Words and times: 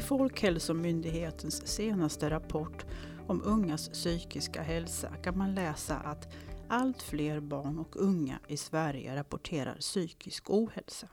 I 0.00 0.02
Folkhälsomyndighetens 0.02 1.66
senaste 1.66 2.30
rapport 2.30 2.86
om 3.26 3.42
ungas 3.44 3.88
psykiska 3.88 4.62
hälsa 4.62 5.16
kan 5.16 5.38
man 5.38 5.54
läsa 5.54 5.96
att 5.96 6.34
allt 6.68 7.02
fler 7.02 7.40
barn 7.40 7.78
och 7.78 7.96
unga 7.96 8.38
i 8.48 8.56
Sverige 8.56 9.16
rapporterar 9.16 9.76
psykisk 9.80 10.50
ohälsa. 10.50 11.08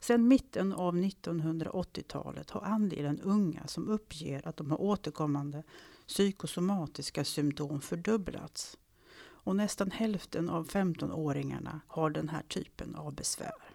Sedan 0.00 0.28
mitten 0.28 0.72
av 0.72 0.94
1980-talet 0.96 2.50
har 2.50 2.60
andelen 2.60 3.20
unga 3.20 3.66
som 3.66 3.88
uppger 3.88 4.48
att 4.48 4.56
de 4.56 4.70
har 4.70 4.80
återkommande 4.80 5.62
psykosomatiska 6.06 7.24
symptom 7.24 7.80
fördubblats. 7.80 8.78
Och 9.22 9.56
nästan 9.56 9.90
hälften 9.90 10.48
av 10.48 10.68
15-åringarna 10.68 11.80
har 11.86 12.10
den 12.10 12.28
här 12.28 12.42
typen 12.42 12.94
av 12.94 13.14
besvär. 13.14 13.69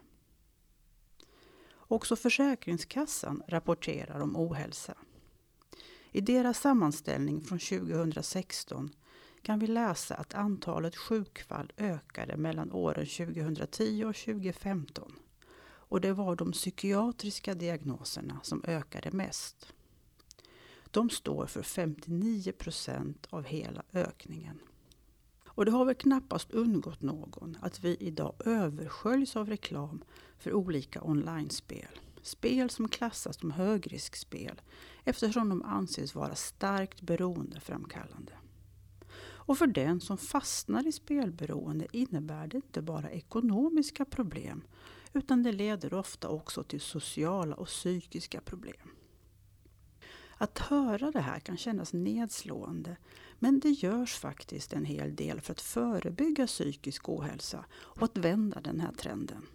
Också 1.88 2.16
Försäkringskassan 2.16 3.44
rapporterar 3.48 4.20
om 4.20 4.36
ohälsa. 4.36 4.98
I 6.12 6.22
deras 6.22 6.60
sammanställning 6.60 7.42
från 7.42 7.60
2016 7.60 8.90
kan 9.42 9.60
vi 9.60 9.68
läsa 9.68 10.16
att 10.16 10.34
antalet 10.34 10.96
sjukfall 10.96 11.72
ökade 11.78 12.38
mellan 12.38 12.72
åren 12.72 13.06
2010 13.06 14.04
och 14.06 14.16
2015. 14.16 15.12
Och 15.88 16.02
det 16.02 16.14
var 16.14 16.36
de 16.36 16.52
psykiatriska 16.52 17.54
diagnoserna 17.54 18.40
som 18.44 18.64
ökade 18.68 19.12
mest. 19.12 19.74
De 20.92 21.10
står 21.10 21.46
för 21.46 21.62
59 21.62 22.52
procent 22.52 23.28
av 23.30 23.44
hela 23.44 23.84
ökningen. 23.94 24.60
Och 25.56 25.66
det 25.66 25.72
har 25.72 25.86
väl 25.86 25.96
knappast 25.96 26.52
undgått 26.52 27.02
någon 27.02 27.58
att 27.62 27.84
vi 27.84 27.98
idag 28.00 28.34
översköljs 28.46 29.36
av 29.36 29.50
reklam 29.50 30.04
för 30.38 30.54
olika 30.54 31.04
online-spel. 31.04 32.00
Spel 32.22 32.70
som 32.70 32.88
klassas 32.88 33.40
som 33.40 33.52
högriskspel 33.52 34.62
eftersom 35.04 35.50
de 35.50 35.62
anses 35.64 36.16
vara 36.16 36.36
starkt 36.36 37.02
beroendeframkallande. 37.02 38.34
Och 39.48 39.58
för 39.58 39.68
den 39.68 40.02
som 40.02 40.18
fastnar 40.18 40.88
i 40.88 40.92
spelberoende 40.92 41.88
innebär 41.92 42.48
det 42.48 42.58
inte 42.58 42.82
bara 42.82 43.12
ekonomiska 43.12 44.06
problem 44.06 44.64
utan 45.14 45.44
det 45.44 45.52
leder 45.52 45.94
ofta 45.94 46.30
också 46.30 46.64
till 46.64 46.82
sociala 46.82 47.56
och 47.56 47.68
psykiska 47.68 48.42
problem. 48.42 48.90
Att 50.38 50.60
höra 50.60 51.12
det 51.12 51.22
här 51.22 51.40
kan 51.40 51.58
kännas 51.58 51.94
nedslående 51.94 52.98
men 53.40 53.60
det 53.60 53.70
görs 53.70 54.16
faktiskt 54.16 54.74
en 54.74 54.86
hel 54.86 55.16
del 55.16 55.42
för 55.42 55.52
att 55.52 55.62
förebygga 55.62 56.48
psykisk 56.48 57.10
ohälsa 57.10 57.66
och 57.74 58.04
att 58.04 58.18
vända 58.18 58.62
den 58.62 58.80
här 58.80 58.92
trenden. 58.92 59.46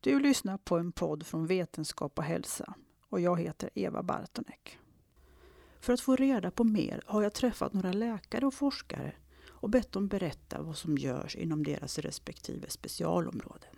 Du 0.00 0.20
lyssnar 0.20 0.58
på 0.58 0.78
en 0.78 0.92
podd 0.92 1.26
från 1.26 1.46
Vetenskap 1.46 2.18
och 2.18 2.24
hälsa 2.24 2.74
och 3.08 3.20
jag 3.20 3.40
heter 3.40 3.70
Eva 3.74 4.02
Bartonek. 4.02 4.78
För 5.80 5.92
att 5.92 6.00
få 6.00 6.16
reda 6.16 6.50
på 6.50 6.64
mer 6.64 7.02
har 7.06 7.22
jag 7.22 7.34
träffat 7.34 7.72
några 7.72 7.92
läkare 7.92 8.46
och 8.46 8.54
forskare 8.54 9.14
och 9.48 9.70
bett 9.70 9.92
dem 9.92 10.08
berätta 10.08 10.62
vad 10.62 10.76
som 10.76 10.98
görs 10.98 11.36
inom 11.36 11.62
deras 11.64 11.98
respektive 11.98 12.70
specialområden. 12.70 13.70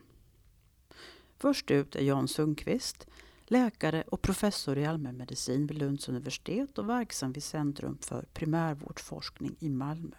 Först 1.37 1.71
ut 1.71 1.97
är 1.97 2.03
Jan 2.03 2.29
Sundqvist, 2.29 3.07
läkare 3.53 4.05
och 4.07 4.23
professor 4.23 4.79
i 4.79 4.87
allmänmedicin 4.87 5.67
vid 5.67 5.79
Lunds 5.79 6.09
universitet 6.09 6.79
och 6.79 6.89
verksam 6.89 7.33
vid 7.33 7.43
Centrum 7.43 7.99
för 8.01 8.23
primärvårdsforskning 8.33 9.57
i 9.59 9.69
Malmö. 9.69 10.17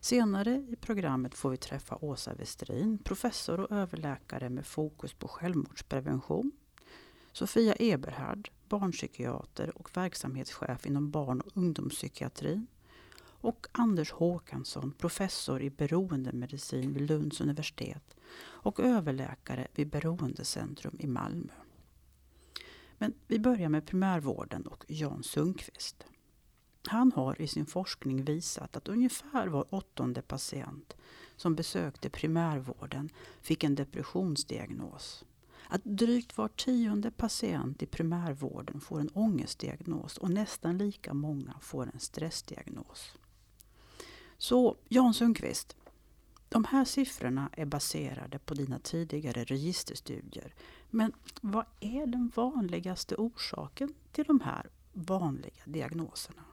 Senare 0.00 0.66
i 0.68 0.76
programmet 0.76 1.34
får 1.34 1.50
vi 1.50 1.56
träffa 1.56 1.96
Åsa 2.00 2.34
Westerin, 2.34 2.98
professor 2.98 3.60
och 3.60 3.70
överläkare 3.70 4.48
med 4.48 4.66
fokus 4.66 5.12
på 5.14 5.28
självmordsprevention. 5.28 6.52
Sofia 7.32 7.74
Eberhard, 7.78 8.50
barnpsykiater 8.68 9.78
och 9.78 9.96
verksamhetschef 9.96 10.86
inom 10.86 11.10
barn 11.10 11.40
och 11.40 11.56
ungdomspsykiatrin. 11.56 12.66
Och 13.22 13.66
Anders 13.72 14.10
Håkansson, 14.12 14.92
professor 14.98 15.62
i 15.62 15.70
beroendemedicin 15.70 16.92
vid 16.92 17.08
Lunds 17.08 17.40
universitet 17.40 18.16
och 18.40 18.80
överläkare 18.80 19.66
vid 19.74 19.88
Beroendecentrum 19.88 20.96
i 20.98 21.06
Malmö. 21.06 21.52
Men 23.02 23.14
vi 23.26 23.38
börjar 23.38 23.68
med 23.68 23.86
primärvården 23.86 24.66
och 24.66 24.84
Jan 24.88 25.22
Sundqvist. 25.22 26.04
Han 26.86 27.12
har 27.12 27.42
i 27.42 27.46
sin 27.46 27.66
forskning 27.66 28.24
visat 28.24 28.76
att 28.76 28.88
ungefär 28.88 29.46
var 29.46 29.74
åttonde 29.74 30.22
patient 30.22 30.96
som 31.36 31.54
besökte 31.54 32.10
primärvården 32.10 33.10
fick 33.40 33.64
en 33.64 33.74
depressionsdiagnos. 33.74 35.24
Att 35.68 35.84
drygt 35.84 36.38
var 36.38 36.48
tionde 36.48 37.10
patient 37.10 37.82
i 37.82 37.86
primärvården 37.86 38.80
får 38.80 39.00
en 39.00 39.10
ångestdiagnos 39.14 40.18
och 40.18 40.30
nästan 40.30 40.78
lika 40.78 41.14
många 41.14 41.54
får 41.60 41.82
en 41.82 42.00
stressdiagnos. 42.00 43.14
Så 44.38 44.76
Jan 44.88 45.14
Sundqvist, 45.14 45.76
de 46.50 46.64
här 46.64 46.84
siffrorna 46.84 47.50
är 47.52 47.64
baserade 47.64 48.38
på 48.38 48.54
dina 48.54 48.78
tidigare 48.78 49.44
registerstudier. 49.44 50.54
Men 50.90 51.12
vad 51.40 51.64
är 51.80 52.06
den 52.06 52.32
vanligaste 52.34 53.14
orsaken 53.14 53.94
till 54.12 54.24
de 54.24 54.40
här 54.40 54.70
vanliga 54.92 55.62
diagnoserna? 55.64 56.44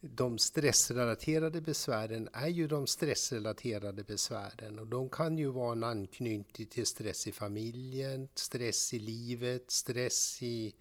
De 0.00 0.38
stressrelaterade 0.38 1.60
besvären 1.60 2.28
är 2.32 2.48
ju 2.48 2.66
de 2.66 2.86
stressrelaterade 2.86 4.04
besvären 4.04 4.78
och 4.78 4.86
de 4.86 5.08
kan 5.08 5.38
ju 5.38 5.48
vara 5.48 5.72
en 5.72 5.84
anknytning 5.84 6.68
till 6.68 6.86
stress 6.86 7.26
i 7.26 7.32
familjen, 7.32 8.28
stress 8.34 8.94
i 8.94 8.98
livet, 8.98 9.70
stress 9.70 10.42
i 10.42 10.74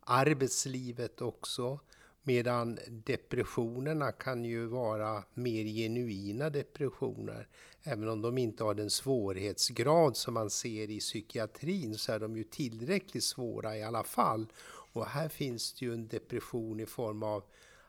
arbetslivet 0.00 1.20
också. 1.20 1.80
Medan 2.28 2.78
depressionerna 2.88 4.12
kan 4.12 4.44
ju 4.44 4.66
vara 4.66 5.24
mer 5.34 5.64
genuina 5.64 6.50
depressioner. 6.50 7.48
Även 7.82 8.08
om 8.08 8.22
de 8.22 8.38
inte 8.38 8.64
har 8.64 8.74
den 8.74 8.90
svårighetsgrad 8.90 10.16
som 10.16 10.34
man 10.34 10.50
ser 10.50 10.90
i 10.90 11.00
psykiatrin 11.00 11.98
så 11.98 12.12
är 12.12 12.20
de 12.20 12.36
ju 12.36 12.44
tillräckligt 12.44 13.24
svåra 13.24 13.76
i 13.76 13.82
alla 13.82 14.02
fall. 14.02 14.46
Och 14.92 15.06
här 15.06 15.28
finns 15.28 15.72
det 15.72 15.84
ju 15.84 15.92
en 15.92 16.08
depression 16.08 16.80
i 16.80 16.86
form 16.86 17.22
av 17.22 17.44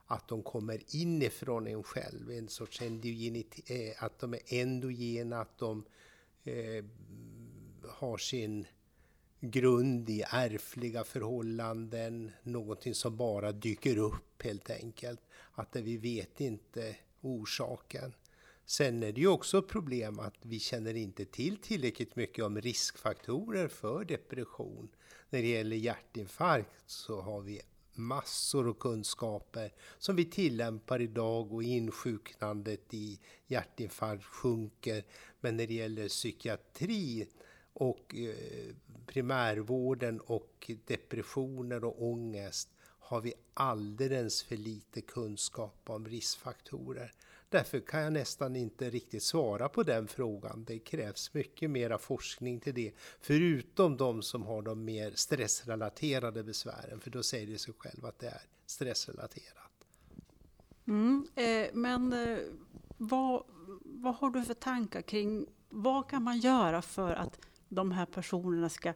att 0.06 0.28
de 0.28 0.44
kommer 0.44 0.96
inifrån 0.96 1.68
en 1.68 1.84
själv, 1.84 2.31
en 2.31 2.48
sorts 2.48 2.81
endogenitet, 2.81 3.69
eh, 3.69 4.04
att 4.04 4.19
de 4.19 4.34
är 4.34 4.42
endogena, 4.50 5.42
att 5.42 5.58
de 5.58 5.86
eh, 6.44 6.86
har 7.90 8.18
sin 8.18 8.66
grund 9.40 10.09
i 10.09 10.24
ärftliga 10.31 11.03
förhållanden, 11.03 12.31
någonting 12.44 12.96
som 12.96 13.18
bara 13.18 13.52
dyker 13.52 13.98
upp 13.98 14.44
helt 14.44 14.70
enkelt. 14.70 15.22
Att 15.52 15.75
vi 15.75 15.98
vet 15.98 16.42
inte 16.42 16.96
orsaken. 17.22 18.14
Sen 18.66 19.03
är 19.03 19.12
det 19.12 19.22
ju 19.22 19.28
också 19.28 19.58
ett 19.58 19.68
problem 19.68 20.20
att 20.20 20.36
vi 20.42 20.59
känner 20.59 20.94
inte 20.94 21.25
till 21.25 21.58
tillräckligt 21.58 22.16
mycket 22.16 22.46
om 22.46 22.62
riskfaktorer 22.62 23.68
för 23.68 24.06
depression. 24.06 24.90
När 25.30 25.42
det 25.42 25.48
gäller 25.48 25.75
hjärtinfarkt 25.75 26.84
så 26.86 27.22
har 27.22 27.42
vi 27.42 27.62
massor 27.94 28.69
av 28.69 28.74
kunskaper 28.74 29.74
som 29.98 30.16
vi 30.16 30.25
tillämpar 30.25 31.02
idag 31.02 31.54
och 31.54 31.64
insjuknandet 31.64 32.94
i 32.94 33.19
hjärtinfarkt 33.48 34.24
sjunker. 34.24 35.06
Men 35.40 35.58
när 35.58 35.68
det 35.68 35.74
gäller 35.74 36.08
psykiatri 36.08 37.28
och 37.74 38.16
eh, 38.16 38.75
primärvården 39.07 40.19
och 40.19 40.72
depressioner 40.85 41.84
och 41.84 42.03
ångest 42.03 42.69
har 43.00 43.22
vi 43.22 43.34
alldeles 43.53 44.44
för 44.44 44.57
lite 44.57 45.01
kunskap 45.01 45.81
om 45.85 46.07
riskfaktorer. 46.07 47.13
Därför 47.50 47.79
kan 47.79 48.01
jag 48.01 48.13
nästan 48.13 48.56
inte 48.56 48.90
riktigt 48.90 49.23
svara 49.23 49.69
på 49.69 49.84
den 49.84 50.07
frågan. 50.07 50.63
Det 50.68 50.80
krävs 50.80 51.33
mycket 51.33 51.69
mera 51.69 51.98
forskning 51.98 52.59
till 52.59 52.74
det. 52.74 52.92
Förutom 53.21 53.98
de 53.98 54.21
som 54.21 54.44
har 54.44 54.62
de 54.62 54.86
mer 54.86 55.12
stressrelaterade 55.15 56.44
besvären, 56.44 57.00
för 57.00 57.10
då 57.10 57.24
säger 57.24 57.48
det 57.48 57.57
sig 57.57 57.74
själv 57.77 58.06
att 58.06 58.19
det 58.19 58.27
är 58.27 58.42
stressrelaterat. 58.65 59.71
Mm, 60.88 61.27
eh, 61.36 61.68
men 61.74 62.13
eh, 62.13 62.39
vad, 62.98 63.44
vad 63.83 64.15
har 64.15 64.30
du 64.30 64.44
för 64.44 64.53
tankar 64.53 65.01
kring 65.01 65.48
vad 65.69 66.10
kan 66.10 66.24
man 66.24 66.39
göra 66.39 66.81
för 66.81 67.13
att 67.13 67.39
de 67.69 67.92
här 67.92 68.06
personerna 68.06 68.69
ska 68.69 68.94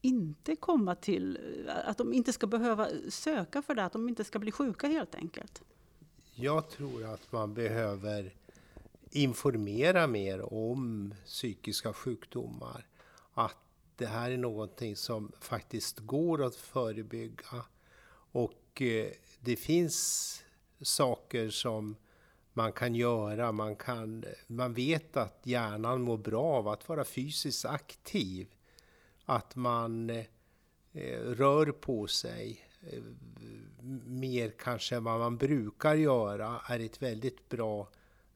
inte 0.00 0.56
komma 0.56 0.94
till, 0.94 1.38
att 1.84 1.98
de 1.98 2.12
inte 2.12 2.32
ska 2.32 2.46
behöva 2.46 2.88
söka 3.08 3.62
för 3.62 3.74
det, 3.74 3.84
att 3.84 3.92
de 3.92 4.08
inte 4.08 4.24
ska 4.24 4.38
bli 4.38 4.52
sjuka 4.52 4.86
helt 4.86 5.14
enkelt? 5.14 5.62
Jag 6.34 6.70
tror 6.70 7.04
att 7.04 7.32
man 7.32 7.54
behöver 7.54 8.34
informera 9.10 10.06
mer 10.06 10.54
om 10.54 11.14
psykiska 11.26 11.92
sjukdomar. 11.92 12.86
Att 13.34 13.56
det 13.96 14.06
här 14.06 14.30
är 14.30 14.36
någonting 14.36 14.96
som 14.96 15.32
faktiskt 15.40 15.98
går 15.98 16.44
att 16.44 16.56
förebygga. 16.56 17.64
Och 18.32 18.82
eh, 18.82 19.10
det 19.40 19.56
finns 19.56 20.44
saker 20.82 21.50
som 21.50 21.96
man 22.52 22.72
kan 22.72 22.94
göra. 22.94 23.52
Man, 23.52 23.76
kan, 23.76 24.24
man 24.46 24.74
vet 24.74 25.16
att 25.16 25.40
hjärnan 25.42 26.02
mår 26.02 26.16
bra 26.16 26.44
av 26.44 26.68
att 26.68 26.88
vara 26.88 27.04
fysiskt 27.04 27.64
aktiv. 27.64 28.46
Att 29.24 29.56
man 29.56 30.10
eh, 30.10 31.20
rör 31.20 31.72
på 31.72 32.06
sig 32.06 32.60
eh, 32.90 33.02
mer 34.06 34.52
kanske 34.58 34.96
än 34.96 35.04
vad 35.04 35.18
man 35.18 35.36
brukar 35.36 35.94
göra 35.94 36.60
är 36.68 36.80
ett 36.80 37.02
väldigt 37.02 37.48
bra 37.48 37.88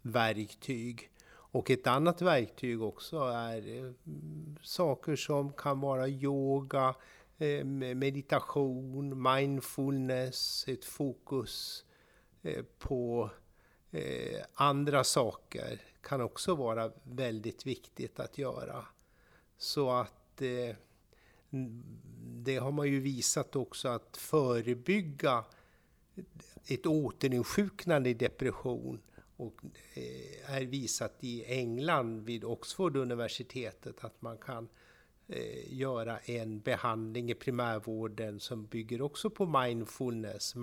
verktyg. 0.02 1.10
Och 1.28 1.70
ett 1.70 1.86
annat 1.86 2.22
verktyg 2.22 2.82
också 2.82 3.18
är 3.18 3.84
eh, 3.84 3.92
saker 4.62 5.16
som 5.16 5.52
kan 5.52 5.80
vara 5.80 6.08
yoga, 6.08 6.94
eh, 7.38 7.64
meditation, 7.94 9.22
mindfulness, 9.22 10.64
ett 10.68 10.84
fokus 10.84 11.84
eh, 12.42 12.64
på 12.78 13.30
eh, 13.96 14.44
andra 14.54 15.04
saker 15.04 15.80
kan 16.00 16.20
också 16.20 16.54
vara 16.54 16.92
väldigt 17.02 17.66
viktigt 17.66 18.20
att 18.20 18.38
göra. 18.38 18.84
Så 19.58 19.90
att 19.90 20.42
eh, 20.42 20.76
det 22.22 22.56
har 22.56 22.72
man 22.72 22.88
ju 22.88 23.00
visat 23.00 23.56
också 23.56 23.88
att 23.88 24.16
förebygga 24.16 25.44
ett 26.66 26.86
återinsjuknande 26.86 28.10
i 28.10 28.14
depression 28.14 29.00
och 29.36 29.60
eh, 29.94 30.54
är 30.56 30.62
visat 30.62 31.16
i 31.20 31.44
England 31.44 32.20
vid 32.20 32.44
Oxford 32.44 32.96
universitetet 32.96 34.04
att 34.04 34.22
man 34.22 34.38
kan 34.38 34.64
eh, 34.64 34.70
Eh, 35.28 35.74
göra 35.74 36.18
en 36.18 36.60
behandling 36.60 37.30
i 37.30 37.34
primärvården 37.34 38.40
som 38.40 38.66
bygger 38.66 39.02
också 39.02 39.30
på 39.30 39.46
mindfulness. 39.46 40.54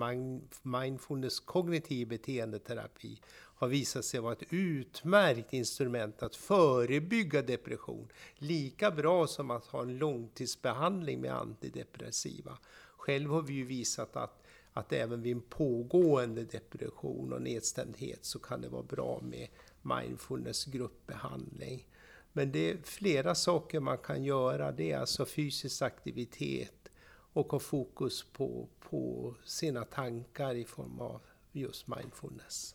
Mindfulness 0.62 1.40
kognitiv 1.40 2.08
beteendeterapi 2.08 3.20
har 3.30 3.68
visat 3.68 4.04
sig 4.04 4.20
vara 4.20 4.32
ett 4.32 4.52
utmärkt 4.52 5.52
instrument 5.52 6.22
att 6.22 6.36
förebygga 6.36 7.42
depression. 7.42 8.08
Lika 8.34 8.90
bra 8.90 9.26
som 9.26 9.50
att 9.50 9.66
ha 9.66 9.82
en 9.82 9.98
långtidsbehandling 9.98 11.20
med 11.20 11.34
antidepressiva. 11.34 12.58
Själv 12.96 13.30
har 13.30 13.42
vi 13.42 13.54
ju 13.54 13.64
visat 13.64 14.16
att 14.16 14.40
att 14.76 14.92
även 14.92 15.22
vid 15.22 15.36
en 15.36 15.42
pågående 15.42 16.44
depression 16.44 17.32
och 17.32 17.42
nedstämdhet 17.42 18.24
så 18.24 18.38
kan 18.38 18.60
det 18.60 18.68
vara 18.68 18.82
bra 18.82 19.20
med 19.22 19.48
mindfulness 19.82 20.64
gruppbehandling. 20.64 21.86
Men 22.36 22.52
det 22.52 22.70
är 22.70 22.76
flera 22.82 23.34
saker 23.34 23.80
man 23.80 23.98
kan 23.98 24.24
göra. 24.24 24.72
Det 24.72 24.92
är 24.92 24.98
alltså 24.98 25.26
fysisk 25.26 25.82
aktivitet 25.82 26.88
och 27.32 27.52
ha 27.52 27.58
fokus 27.58 28.24
på, 28.32 28.68
på 28.80 29.34
sina 29.44 29.84
tankar 29.84 30.54
i 30.54 30.64
form 30.64 31.00
av 31.00 31.20
just 31.52 31.86
mindfulness. 31.86 32.74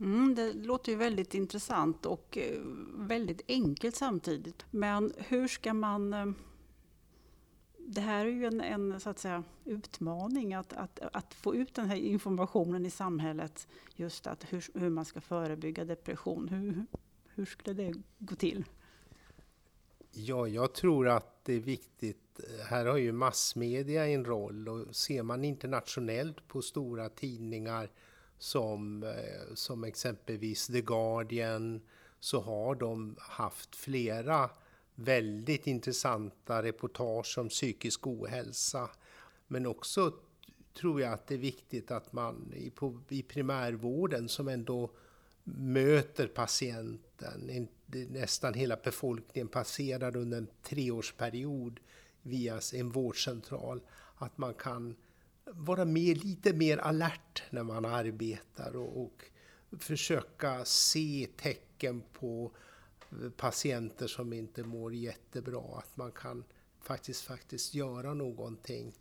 Mm, 0.00 0.34
det 0.34 0.52
låter 0.52 0.92
ju 0.92 0.98
väldigt 0.98 1.34
intressant 1.34 2.06
och 2.06 2.38
eh, 2.38 2.60
väldigt 2.94 3.42
enkelt 3.48 3.96
samtidigt. 3.96 4.64
Men 4.70 5.12
hur 5.16 5.48
ska 5.48 5.74
man 5.74 6.12
eh, 6.12 6.26
det 7.78 8.00
här 8.00 8.26
är 8.26 8.30
ju 8.30 8.46
en, 8.46 8.60
en 8.60 9.00
så 9.00 9.10
att 9.10 9.18
säga, 9.18 9.42
utmaning 9.64 10.54
att, 10.54 10.72
att, 10.72 10.98
att, 11.12 11.34
få 11.34 11.54
ut 11.54 11.74
den 11.74 11.86
här 11.86 11.96
informationen 11.96 12.86
i 12.86 12.90
samhället. 12.90 13.68
Just 13.96 14.26
att 14.26 14.52
hur, 14.52 14.78
hur 14.80 14.90
man 14.90 15.04
ska 15.04 15.20
förebygga 15.20 15.84
depression. 15.84 16.48
Hur, 16.48 16.86
hur 17.34 17.44
skulle 17.44 17.74
det 17.84 17.94
gå 18.18 18.34
till? 18.34 18.64
Ja, 20.12 20.48
jag 20.48 20.74
tror 20.74 21.08
att 21.08 21.44
det 21.44 21.54
är 21.54 21.60
viktigt. 21.60 22.40
Här 22.68 22.86
har 22.86 22.96
ju 22.96 23.12
massmedia 23.12 24.06
en 24.06 24.24
roll 24.24 24.68
och 24.68 24.96
ser 24.96 25.22
man 25.22 25.44
internationellt 25.44 26.48
på 26.48 26.62
stora 26.62 27.08
tidningar 27.08 27.90
som, 28.38 29.02
eh, 29.02 29.54
som 29.54 29.84
exempelvis 29.84 30.66
The 30.66 30.80
Guardian 30.80 31.80
så 32.20 32.40
har 32.40 32.74
de 32.74 33.16
haft 33.18 33.76
flera 33.76 34.50
väldigt 34.94 35.66
intressanta 35.66 36.62
reportage 36.62 37.38
om 37.38 37.48
psykisk 37.48 38.06
ohälsa. 38.06 38.90
Men 39.46 39.66
också 39.66 40.12
tror 40.74 41.00
jag 41.00 41.12
att 41.12 41.26
det 41.26 41.34
är 41.34 41.38
viktigt 41.38 41.90
att 41.90 42.12
man 42.12 42.52
i, 42.56 42.70
på, 42.70 43.00
i 43.08 43.22
primärvården 43.22 44.28
som 44.28 44.48
ändå 44.48 44.90
möter 45.44 46.26
patienten, 46.26 47.68
nästan 47.86 48.54
hela 48.54 48.76
befolkningen 48.76 49.48
passerar 49.48 50.16
under 50.16 50.38
en 50.38 50.48
treårsperiod 50.62 51.80
via 52.22 52.60
en 52.74 52.90
vårdcentral, 52.90 53.80
att 54.16 54.38
man 54.38 54.54
kan 54.54 54.96
vara 55.44 55.84
mer, 55.84 56.14
lite 56.14 56.52
mer 56.52 56.78
alert 56.78 57.42
när 57.50 57.62
man 57.62 57.84
arbetar 57.84 58.76
och, 58.76 59.02
och 59.02 59.22
försöka 59.78 60.64
se 60.64 61.28
tecken 61.36 62.02
på 62.12 62.52
patienter 63.36 64.06
som 64.06 64.32
inte 64.32 64.64
mår 64.64 64.94
jättebra, 64.94 65.78
att 65.78 65.96
man 65.96 66.12
kan 66.12 66.44
faktiskt, 66.80 67.22
faktiskt 67.22 67.74
göra 67.74 68.14
någonting. 68.14 68.92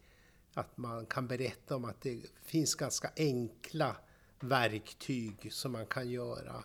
Att 0.54 0.78
man 0.78 1.06
kan 1.06 1.28
berätta 1.28 1.76
om 1.76 1.86
att 1.86 2.02
det 2.02 2.22
finns 2.44 2.76
ganska 2.76 3.12
enkla 3.16 3.96
verktyg 4.42 5.54
som 5.54 5.72
man 5.72 5.86
kan 5.86 6.10
göra 6.10 6.64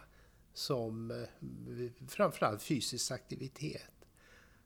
som 0.55 1.11
eh, 1.11 2.07
framförallt 2.09 2.63
fysisk 2.63 3.11
aktivitet. 3.11 3.91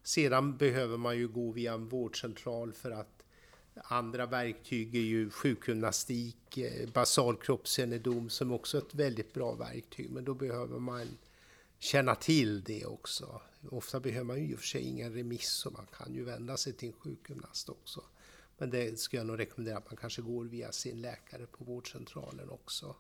Sedan 0.03 0.57
behöver 0.57 0.97
man 0.97 1.19
ju 1.19 1.29
gå 1.29 1.53
via 1.53 1.73
en 1.73 1.89
vårdcentral 1.89 2.73
för 2.73 2.91
att 2.91 3.23
andra 3.75 4.27
verktyg 4.27 4.95
är 4.95 5.01
ju 5.01 5.31
sjukgymnastik, 5.31 6.59
eh, 6.59 6.89
basal 6.89 7.37
kroppskännedom 7.37 8.31
som 8.31 8.53
också 8.53 8.77
är 8.77 8.83
ett 8.83 8.95
väldigt 8.95 9.33
bra 9.33 9.55
verktyg. 9.55 10.11
Men 10.11 10.25
då 10.25 10.35
behöver 10.35 10.79
man 10.79 11.19
känna 11.79 12.15
till 12.15 12.63
det 12.63 12.87
också. 12.87 13.41
Ofta 13.71 14.01
behöver 14.01 14.25
man 14.25 14.39
ju 14.39 14.51
i 14.51 14.55
och 14.55 14.59
för 14.59 14.67
sig 14.67 14.83
ingen 14.83 15.15
remiss 15.15 15.49
så 15.49 15.71
man 15.71 15.87
kan 15.87 16.15
ju 16.15 16.25
vända 16.25 16.57
sig 16.57 16.73
till 16.73 16.89
en 16.89 16.95
sjukgymnast 16.95 17.69
också. 17.69 18.03
Men 18.61 18.71
det 18.71 18.99
skulle 18.99 19.21
jag 19.21 19.27
nog 19.27 19.39
rekommendera 19.39 19.79
att 19.79 19.91
man 19.91 19.97
kanske 19.97 20.23
går 20.23 20.45
via 20.45 20.73
sin 20.73 21.01
läkare 21.01 21.47
på 21.47 21.65
vårdcentralen 21.65 22.51
också. 22.51 22.97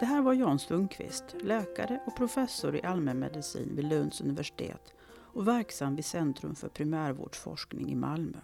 Det 0.00 0.06
här 0.06 0.22
var 0.22 0.34
Jan 0.34 0.58
Sundqvist, 0.58 1.24
läkare 1.42 2.00
och 2.06 2.16
professor 2.16 2.76
i 2.76 2.82
allmänmedicin 2.82 3.76
vid 3.76 3.84
Lunds 3.84 4.20
universitet 4.20 4.94
och 5.10 5.48
verksam 5.48 5.96
vid 5.96 6.04
Centrum 6.04 6.54
för 6.54 6.68
primärvårdsforskning 6.68 7.92
i 7.92 7.94
Malmö. 7.94 8.38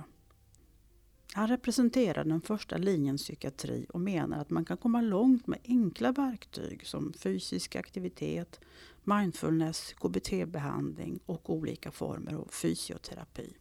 Han 1.37 1.49
representerar 1.49 2.25
den 2.25 2.41
första 2.41 2.77
linjens 2.77 3.23
psykiatri 3.23 3.87
och 3.89 4.01
menar 4.01 4.39
att 4.39 4.51
man 4.51 4.65
kan 4.65 4.77
komma 4.77 5.01
långt 5.01 5.47
med 5.47 5.59
enkla 5.65 6.13
verktyg 6.13 6.87
som 6.87 7.13
fysisk 7.13 7.77
aktivitet, 7.77 8.61
mindfulness, 9.05 9.93
KBT-behandling 9.93 11.21
och 11.27 11.51
olika 11.51 11.91
former 11.91 12.35
av 12.35 12.49
fysioterapi. 12.53 13.57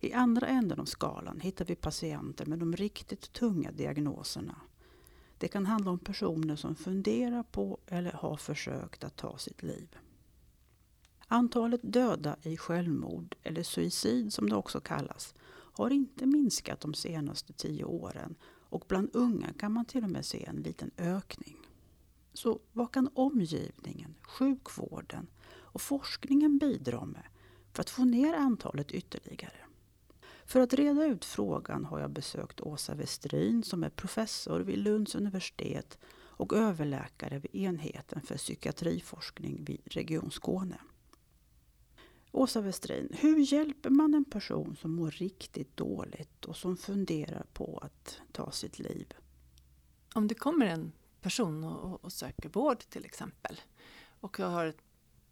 I 0.00 0.12
andra 0.12 0.46
änden 0.46 0.80
av 0.80 0.84
skalan 0.84 1.40
hittar 1.40 1.64
vi 1.64 1.74
patienter 1.74 2.46
med 2.46 2.58
de 2.58 2.76
riktigt 2.76 3.32
tunga 3.32 3.70
diagnoserna. 3.70 4.60
Det 5.38 5.48
kan 5.48 5.66
handla 5.66 5.90
om 5.90 5.98
personer 5.98 6.56
som 6.56 6.74
funderar 6.74 7.42
på 7.42 7.78
eller 7.86 8.12
har 8.12 8.36
försökt 8.36 9.04
att 9.04 9.16
ta 9.16 9.38
sitt 9.38 9.62
liv. 9.62 9.96
Antalet 11.28 11.80
döda 11.82 12.36
i 12.42 12.56
självmord, 12.56 13.34
eller 13.42 13.62
suicid 13.62 14.32
som 14.32 14.48
det 14.48 14.56
också 14.56 14.80
kallas, 14.80 15.34
har 15.78 15.90
inte 15.90 16.26
minskat 16.26 16.80
de 16.80 16.94
senaste 16.94 17.52
tio 17.52 17.84
åren 17.84 18.34
och 18.44 18.84
bland 18.88 19.10
unga 19.12 19.52
kan 19.52 19.72
man 19.72 19.84
till 19.84 20.04
och 20.04 20.10
med 20.10 20.24
se 20.24 20.44
en 20.44 20.56
liten 20.56 20.90
ökning. 20.96 21.56
Så 22.32 22.60
vad 22.72 22.92
kan 22.92 23.08
omgivningen, 23.14 24.14
sjukvården 24.22 25.26
och 25.50 25.80
forskningen 25.80 26.58
bidra 26.58 27.04
med 27.04 27.22
för 27.72 27.80
att 27.80 27.90
få 27.90 28.04
ner 28.04 28.34
antalet 28.34 28.92
ytterligare? 28.92 29.66
För 30.44 30.60
att 30.60 30.74
reda 30.74 31.04
ut 31.06 31.24
frågan 31.24 31.84
har 31.84 32.00
jag 32.00 32.10
besökt 32.10 32.60
Åsa 32.60 32.94
Westrin 32.94 33.62
som 33.62 33.84
är 33.84 33.90
professor 33.90 34.60
vid 34.60 34.78
Lunds 34.78 35.14
universitet 35.14 35.98
och 36.14 36.52
överläkare 36.52 37.38
vid 37.38 37.54
enheten 37.54 38.20
för 38.20 38.36
psykiatriforskning 38.36 39.64
vid 39.64 39.80
Region 39.84 40.30
Skåne. 40.30 40.80
Åsa 42.32 42.60
Westrin, 42.60 43.08
hur 43.12 43.38
hjälper 43.38 43.90
man 43.90 44.14
en 44.14 44.24
person 44.24 44.76
som 44.76 44.94
mår 44.94 45.10
riktigt 45.10 45.76
dåligt 45.76 46.44
och 46.44 46.56
som 46.56 46.76
funderar 46.76 47.46
på 47.52 47.78
att 47.82 48.20
ta 48.32 48.50
sitt 48.50 48.78
liv? 48.78 49.14
Om 50.14 50.28
det 50.28 50.34
kommer 50.34 50.66
en 50.66 50.92
person 51.20 51.64
och, 51.64 52.04
och 52.04 52.12
söker 52.12 52.48
vård 52.48 52.78
till 52.78 53.04
exempel 53.04 53.60
och 54.20 54.36
har 54.36 54.74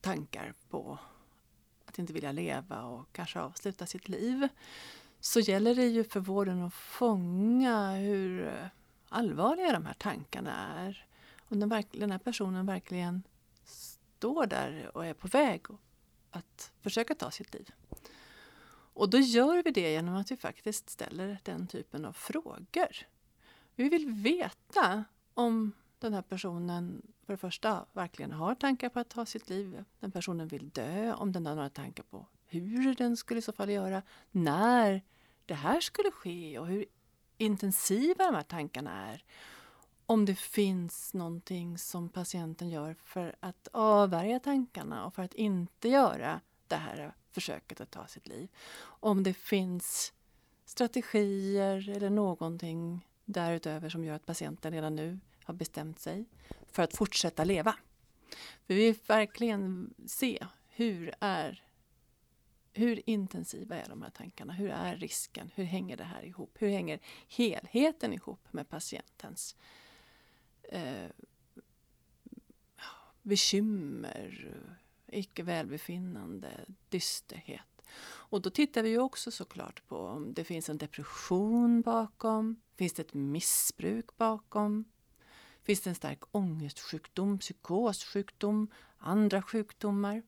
tankar 0.01 0.55
på 0.69 0.99
att 1.87 1.99
inte 1.99 2.13
vilja 2.13 2.33
leva 2.33 2.83
och 2.83 3.13
kanske 3.13 3.41
avsluta 3.41 3.87
sitt 3.87 4.09
liv 4.09 4.49
så 5.21 5.41
gäller 5.41 5.75
det 5.75 5.87
ju 5.87 6.05
för 6.05 6.21
vården 6.21 6.63
att 6.63 6.75
fånga 6.75 7.93
hur 7.93 8.53
allvarliga 9.09 9.73
de 9.73 9.87
här 9.87 9.95
tankarna 9.95 10.69
är. 10.77 11.07
Om 11.49 11.61
den, 11.61 11.85
den 11.93 12.11
här 12.11 12.19
personen 12.19 12.67
verkligen 12.67 13.23
står 13.65 14.47
där 14.47 14.91
och 14.97 15.07
är 15.07 15.15
på 15.15 15.29
väg 15.29 15.71
att 16.37 16.73
försöka 16.81 17.15
ta 17.15 17.31
sitt 17.31 17.55
liv. 17.55 17.71
Och 18.95 19.11
då 19.11 19.19
gör 19.19 19.63
vi 19.63 19.71
det 19.71 19.93
genom 19.93 20.15
att 20.15 20.31
vi 20.31 20.37
faktiskt 20.37 20.91
ställer 20.91 21.39
den 21.43 21.67
typen 21.67 22.05
av 22.05 22.13
frågor. 22.13 23.07
Vi 23.75 23.89
vill 23.89 24.11
veta 24.11 25.05
om 25.35 25.73
den 25.99 26.15
här 26.15 26.23
personen 26.23 27.03
för 27.27 27.33
det 27.33 27.37
första 27.37 27.87
verkligen 27.93 28.33
har 28.33 28.55
tankar 28.55 28.89
på 28.89 29.01
att 29.01 29.09
ta 29.09 29.27
sitt 29.27 29.49
liv, 29.49 29.85
den 30.01 30.11
personen 30.11 30.49
vill 30.49 30.69
dö, 30.69 31.15
om 31.15 31.33
den 31.33 31.47
har 31.47 31.55
några 31.55 31.71
tankar 31.71 32.05
på 32.05 32.27
hur 32.47 32.95
den 32.95 33.17
skulle 33.17 33.39
i 33.39 33.43
så 33.43 33.53
fall 33.53 33.71
göra, 33.71 34.03
när 34.31 35.03
det 35.47 35.55
här 35.55 35.81
skulle 35.81 36.11
ske 36.11 36.59
och 36.59 36.67
hur 36.67 36.85
intensiva 37.39 38.25
de 38.25 38.35
här 38.35 38.43
tankarna 38.43 39.07
är. 39.07 39.25
Om 40.07 40.25
det 40.25 40.35
finns 40.35 41.15
någonting 41.15 41.79
som 41.79 42.09
patienten 42.09 42.71
gör 42.71 42.97
för 43.05 43.37
att 43.41 43.69
avvärja 43.73 44.41
tankarna 44.41 45.07
och 45.07 45.15
för 45.15 45.23
att 45.23 45.35
inte 45.35 45.89
göra 45.89 46.41
det 46.69 46.77
här 46.77 47.15
försöket 47.31 47.81
att 47.81 47.91
ta 47.91 48.07
sitt 48.07 48.29
liv. 48.29 48.49
Om 48.81 49.23
det 49.23 49.35
finns 49.35 50.13
strategier 50.65 51.89
eller 51.89 52.11
någonting 52.11 53.07
därutöver 53.25 53.89
som 53.89 54.05
gör 54.05 54.15
att 54.15 54.27
patienten 54.27 54.73
redan 54.73 54.97
nu 54.97 55.19
har 55.45 55.55
bestämt 55.55 55.99
sig 55.99 56.25
för 56.71 56.83
att 56.83 56.97
fortsätta 56.97 57.45
leva. 57.45 57.75
Vi 58.67 58.75
vill 58.75 58.95
verkligen 59.07 59.95
se 60.07 60.47
hur 60.69 61.15
är 61.21 61.63
hur 62.73 63.11
intensiva 63.11 63.77
är 63.77 63.89
de 63.89 64.03
här 64.03 64.11
tankarna? 64.11 64.53
Hur 64.53 64.71
är 64.71 64.97
risken? 64.97 65.51
Hur 65.55 65.65
hänger 65.65 65.97
det 65.97 66.05
här 66.05 66.25
ihop? 66.25 66.57
Hur 66.59 66.69
hänger 66.69 67.01
helheten 67.29 68.13
ihop 68.13 68.41
med 68.51 68.69
patientens 68.69 69.57
eh, 70.69 71.11
bekymmer, 73.23 74.55
icke 75.07 75.43
välbefinnande, 75.43 76.51
dysterhet? 76.89 77.63
Och 78.29 78.43
då 78.43 78.51
tittar 78.51 78.83
vi 78.83 78.89
ju 78.89 78.99
också 78.99 79.31
såklart 79.31 79.89
på 79.89 79.99
om 79.99 80.35
det 80.35 80.45
finns 80.45 80.69
en 80.69 80.79
depression 80.79 81.83
bakom. 81.83 82.61
Finns 82.77 82.93
det 82.93 83.03
ett 83.03 83.15
missbruk 83.15 84.17
bakom? 84.17 84.85
Finns 85.63 85.81
det 85.81 85.91
en 85.91 85.95
stark 85.95 86.23
ångestsjukdom, 86.31 87.39
psykossjukdom, 87.39 88.69
andra 88.99 89.43
sjukdomar? 89.43 90.23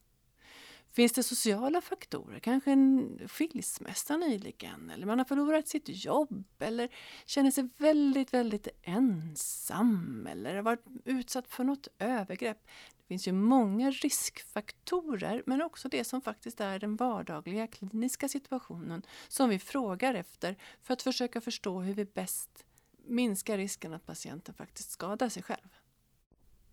Finns 0.93 1.13
det 1.13 1.23
sociala 1.23 1.81
faktorer? 1.81 2.39
Kanske 2.39 2.73
en 2.73 3.19
skilsmässa 3.29 4.17
nyligen 4.17 4.91
eller 4.91 5.07
man 5.07 5.19
har 5.19 5.25
förlorat 5.25 5.69
sitt 5.69 6.05
jobb 6.05 6.45
eller 6.59 6.89
känner 7.27 7.51
sig 7.51 7.69
väldigt, 7.77 8.35
väldigt 8.35 8.69
ensam 8.83 10.27
eller 10.31 10.55
har 10.55 10.63
varit 10.63 10.85
utsatt 11.05 11.49
för 11.49 11.65
något 11.65 11.89
övergrepp. 11.99 12.67
Det 12.99 13.05
finns 13.09 13.29
ju 13.29 13.33
många 13.33 13.91
riskfaktorer 13.91 15.43
men 15.47 15.63
också 15.63 15.89
det 15.89 16.05
som 16.05 16.23
faktiskt 16.23 16.61
är 16.61 16.79
den 16.79 16.97
vardagliga 16.97 17.67
kliniska 17.67 18.29
situationen 18.29 19.03
som 19.29 19.49
vi 19.49 19.59
frågar 19.59 20.15
efter 20.15 20.57
för 20.83 20.93
att 20.93 21.03
försöka 21.03 21.41
förstå 21.41 21.81
hur 21.81 21.95
vi 21.95 22.05
bäst 22.05 22.65
minskar 23.07 23.57
risken 23.57 23.95
att 23.95 24.07
patienten 24.07 24.55
faktiskt 24.55 24.91
skadar 24.91 25.29
sig 25.29 25.43
själv. 25.43 25.69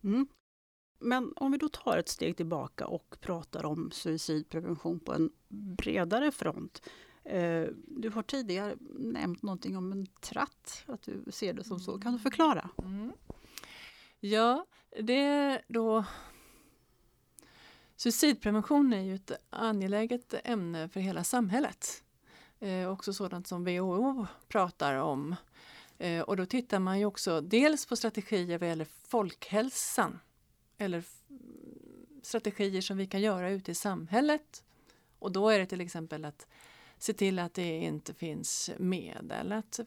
Mm. 0.03 0.27
Men 1.05 1.33
om 1.35 1.51
vi 1.51 1.57
då 1.57 1.69
tar 1.69 1.97
ett 1.97 2.09
steg 2.09 2.38
tillbaka 2.38 2.88
och 2.88 3.17
pratar 3.21 3.65
om 3.65 3.91
suicidprevention 3.91 5.00
på 5.00 5.13
en 5.13 5.29
bredare 5.47 6.31
front. 6.31 6.89
Eh, 7.24 7.65
du 7.88 8.09
har 8.09 8.24
tidigare 8.24 8.75
nämnt 9.00 9.41
någonting 9.41 9.77
om 9.77 9.91
en 9.91 10.07
tratt, 10.07 10.83
att 10.88 11.01
du 11.01 11.31
ser 11.31 11.53
det 11.53 11.63
som 11.63 11.79
så. 11.79 12.00
Kan 12.00 12.13
du 12.13 12.19
förklara? 12.19 12.69
Mm. 12.77 13.12
Ja, 14.19 14.65
det 15.01 15.21
är 15.21 15.62
då 15.67 16.05
Suicidprevention 17.95 18.93
är 18.93 19.01
ju 19.01 19.15
ett 19.15 19.31
angeläget 19.50 20.33
ämne 20.43 20.89
för 20.89 21.00
hela 21.00 21.24
samhället. 21.24 22.03
Eh, 22.59 22.91
också 22.91 23.13
sådant 23.13 23.47
som 23.47 23.63
WHO 23.63 24.27
pratar 24.47 24.95
om. 24.95 25.35
Eh, 25.97 26.21
och 26.21 26.38
då 26.38 26.45
tittar 26.45 26.79
man 26.79 27.00
ju 27.00 27.05
också 27.05 27.41
dels 27.41 27.85
på 27.85 27.95
strategier 27.95 28.57
vad 28.57 28.69
gäller 28.69 28.88
folkhälsan 29.07 30.19
eller 30.77 31.03
strategier 32.22 32.82
som 32.82 32.98
vi 32.98 33.08
kan 33.08 33.22
göra 33.22 33.50
ute 33.50 33.72
i 33.72 33.75
samhället. 33.75 34.63
Och 35.20 35.32
då 35.32 35.50
är 35.50 35.60
det 35.60 35.65
till 35.65 35.82
exempel 35.82 36.25
att 36.25 36.48
se 36.98 37.13
till 37.13 37.39
att 37.39 37.53
det 37.53 37.79
inte 37.79 38.13
finns 38.13 38.72
medel 38.77 39.51
att 39.51 39.79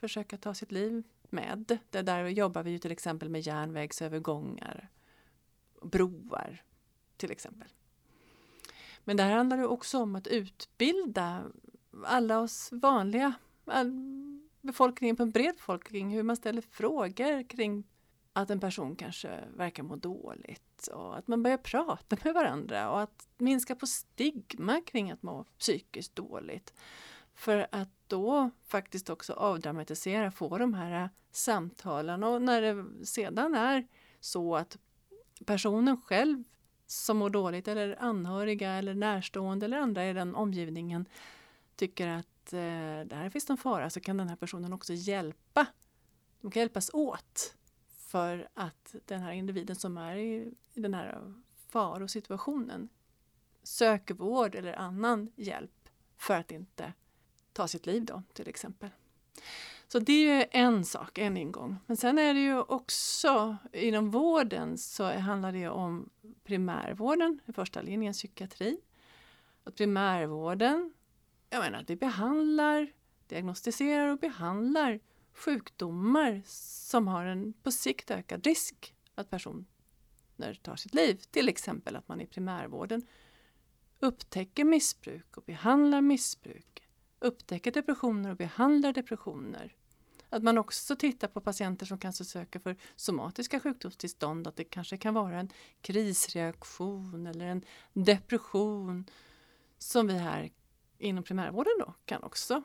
försöka 0.00 0.36
ta 0.36 0.54
sitt 0.54 0.72
liv 0.72 1.02
med. 1.22 1.78
Det 1.90 2.02
där 2.02 2.26
jobbar 2.26 2.62
vi 2.62 2.70
ju 2.70 2.78
till 2.78 2.92
exempel 2.92 3.28
med 3.28 3.40
järnvägsövergångar, 3.40 4.88
broar 5.82 6.62
till 7.16 7.30
exempel. 7.30 7.68
Men 9.04 9.16
det 9.16 9.22
här 9.22 9.36
handlar 9.36 9.62
också 9.62 9.98
om 9.98 10.16
att 10.16 10.26
utbilda 10.26 11.44
alla 12.04 12.40
oss 12.40 12.68
vanliga, 12.72 13.32
all 13.64 13.92
befolkningen 14.60 15.16
på 15.16 15.22
en 15.22 15.30
bred 15.30 15.54
befolkning, 15.54 16.10
hur 16.10 16.22
man 16.22 16.36
ställer 16.36 16.62
frågor 16.62 17.48
kring 17.48 17.84
att 18.38 18.50
en 18.50 18.60
person 18.60 18.96
kanske 18.96 19.44
verkar 19.56 19.82
må 19.82 19.96
dåligt 19.96 20.86
och 20.86 21.18
att 21.18 21.28
man 21.28 21.42
börjar 21.42 21.58
prata 21.58 22.16
med 22.24 22.34
varandra 22.34 22.90
och 22.90 23.00
att 23.00 23.28
minska 23.38 23.74
på 23.74 23.86
stigma 23.86 24.80
kring 24.80 25.10
att 25.10 25.22
må 25.22 25.44
psykiskt 25.58 26.16
dåligt. 26.16 26.74
För 27.34 27.66
att 27.72 27.88
då 28.06 28.50
faktiskt 28.66 29.10
också 29.10 29.32
avdramatisera, 29.32 30.30
få 30.30 30.58
de 30.58 30.74
här 30.74 31.02
äh, 31.02 31.08
samtalen 31.30 32.24
och 32.24 32.42
när 32.42 32.62
det 32.62 33.06
sedan 33.06 33.54
är 33.54 33.86
så 34.20 34.56
att 34.56 34.78
personen 35.46 36.00
själv 36.02 36.44
som 36.86 37.16
mår 37.16 37.30
dåligt 37.30 37.68
eller 37.68 38.02
anhöriga 38.02 38.72
eller 38.72 38.94
närstående 38.94 39.66
eller 39.66 39.78
andra 39.78 40.08
i 40.08 40.12
den 40.12 40.34
omgivningen 40.34 41.08
tycker 41.76 42.08
att 42.08 42.52
eh, 42.52 43.06
där 43.06 43.30
finns 43.30 43.50
en 43.50 43.56
fara 43.56 43.90
så 43.90 44.00
kan 44.00 44.16
den 44.16 44.28
här 44.28 44.36
personen 44.36 44.72
också 44.72 44.92
hjälpa. 44.92 45.66
De 46.40 46.50
kan 46.50 46.60
hjälpas 46.60 46.90
åt 46.92 47.57
för 48.08 48.48
att 48.54 48.94
den 49.04 49.20
här 49.20 49.32
individen 49.32 49.76
som 49.76 49.98
är 49.98 50.16
i, 50.16 50.54
den 50.74 50.94
här 50.94 51.34
farosituationen 51.68 52.88
söker 53.62 54.14
vård 54.14 54.54
eller 54.54 54.72
annan 54.72 55.32
hjälp 55.36 55.88
för 56.16 56.34
att 56.34 56.50
inte 56.50 56.92
ta 57.52 57.68
sitt 57.68 57.86
liv 57.86 58.04
då 58.04 58.22
till 58.32 58.48
exempel. 58.48 58.90
Så 59.88 59.98
det 59.98 60.12
är 60.12 60.38
ju 60.38 60.44
en 60.50 60.84
sak, 60.84 61.18
en 61.18 61.36
ingång. 61.36 61.76
Men 61.86 61.96
sen 61.96 62.18
är 62.18 62.34
det 62.34 62.40
ju 62.40 62.60
också 62.60 63.56
inom 63.72 64.10
vården 64.10 64.78
så 64.78 65.04
handlar 65.04 65.52
det 65.52 65.68
om 65.68 66.10
primärvården, 66.44 67.40
i 67.46 67.52
första 67.52 67.82
linjen 67.82 68.12
psykiatri. 68.12 68.80
Att 69.64 69.74
primärvården, 69.74 70.92
jag 71.50 71.60
menar 71.60 71.78
att 71.80 71.90
vi 71.90 71.96
behandlar, 71.96 72.92
diagnostiserar 73.26 74.08
och 74.08 74.18
behandlar 74.18 75.00
sjukdomar 75.38 76.42
som 76.46 77.08
har 77.08 77.24
en 77.24 77.52
på 77.52 77.72
sikt 77.72 78.10
ökad 78.10 78.46
risk 78.46 78.94
att 79.14 79.30
personer 79.30 79.64
tar 80.62 80.76
sitt 80.76 80.94
liv. 80.94 81.22
Till 81.30 81.48
exempel 81.48 81.96
att 81.96 82.08
man 82.08 82.20
i 82.20 82.26
primärvården 82.26 83.06
upptäcker 84.00 84.64
missbruk 84.64 85.36
och 85.36 85.42
behandlar 85.42 86.00
missbruk. 86.00 86.88
Upptäcker 87.18 87.72
depressioner 87.72 88.30
och 88.30 88.36
behandlar 88.36 88.92
depressioner. 88.92 89.76
Att 90.30 90.42
man 90.42 90.58
också 90.58 90.96
tittar 90.96 91.28
på 91.28 91.40
patienter 91.40 91.86
som 91.86 91.98
kanske 91.98 92.24
söker 92.24 92.58
för 92.58 92.76
somatiska 92.96 93.60
sjukdomstillstånd. 93.60 94.46
Att 94.46 94.56
det 94.56 94.64
kanske 94.64 94.96
kan 94.96 95.14
vara 95.14 95.40
en 95.40 95.50
krisreaktion 95.80 97.26
eller 97.26 97.46
en 97.46 97.64
depression 97.92 99.04
som 99.78 100.06
vi 100.06 100.14
här 100.14 100.50
inom 100.98 101.24
primärvården 101.24 101.72
då 101.78 101.94
kan 102.04 102.22
också 102.22 102.62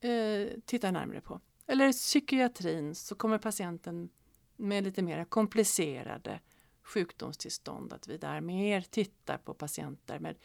eh, 0.00 0.48
titta 0.64 0.90
närmare 0.90 1.20
på. 1.20 1.40
Eller 1.66 1.92
psykiatrin 1.92 2.94
så 2.94 3.14
kommer 3.14 3.38
patienten 3.38 4.08
med 4.56 4.84
lite 4.84 5.02
mer 5.02 5.24
komplicerade 5.24 6.40
sjukdomstillstånd. 6.82 7.92
Att 7.92 8.08
vi 8.08 8.16
där 8.16 8.40
mer 8.40 8.80
tittar 8.80 9.38
på 9.38 9.54
patienter 9.54 10.18
med 10.18 10.36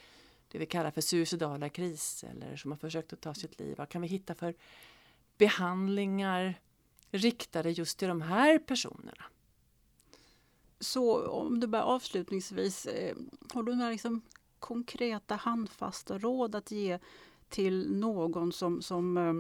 det 0.47 0.57
vi 0.57 0.65
kallar 0.65 0.91
för 0.91 1.01
suicidala 1.01 1.69
kriser 1.69 2.29
eller 2.29 2.55
som 2.55 2.71
har 2.71 2.77
försökt 2.77 3.13
att 3.13 3.21
ta 3.21 3.33
sitt 3.33 3.59
liv. 3.59 3.77
Vad 3.77 3.89
kan 3.89 4.01
vi 4.01 4.07
hitta 4.07 4.35
för 4.35 4.55
behandlingar 5.37 6.61
riktade 7.11 7.71
just 7.71 7.99
till 7.99 8.07
de 8.07 8.21
här 8.21 8.59
personerna? 8.59 9.23
Så 10.79 11.27
om 11.27 11.59
du 11.59 11.67
bara 11.67 11.83
avslutningsvis, 11.83 12.85
eh, 12.85 13.15
har 13.53 13.63
du 13.63 13.75
några 13.75 13.91
liksom 13.91 14.21
konkreta 14.59 15.35
handfasta 15.35 16.17
råd 16.17 16.55
att 16.55 16.71
ge 16.71 16.99
till 17.49 17.95
någon 17.95 18.51
som, 18.51 18.81
som 18.81 19.17
eh, 19.17 19.33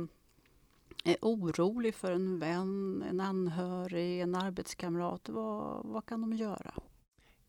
är 1.03 1.17
orolig 1.21 1.95
för 1.95 2.11
en 2.11 2.39
vän, 2.39 3.03
en 3.09 3.19
anhörig, 3.19 4.21
en 4.21 4.35
arbetskamrat, 4.35 5.29
vad, 5.29 5.85
vad 5.85 6.05
kan 6.05 6.21
de 6.21 6.33
göra? 6.33 6.73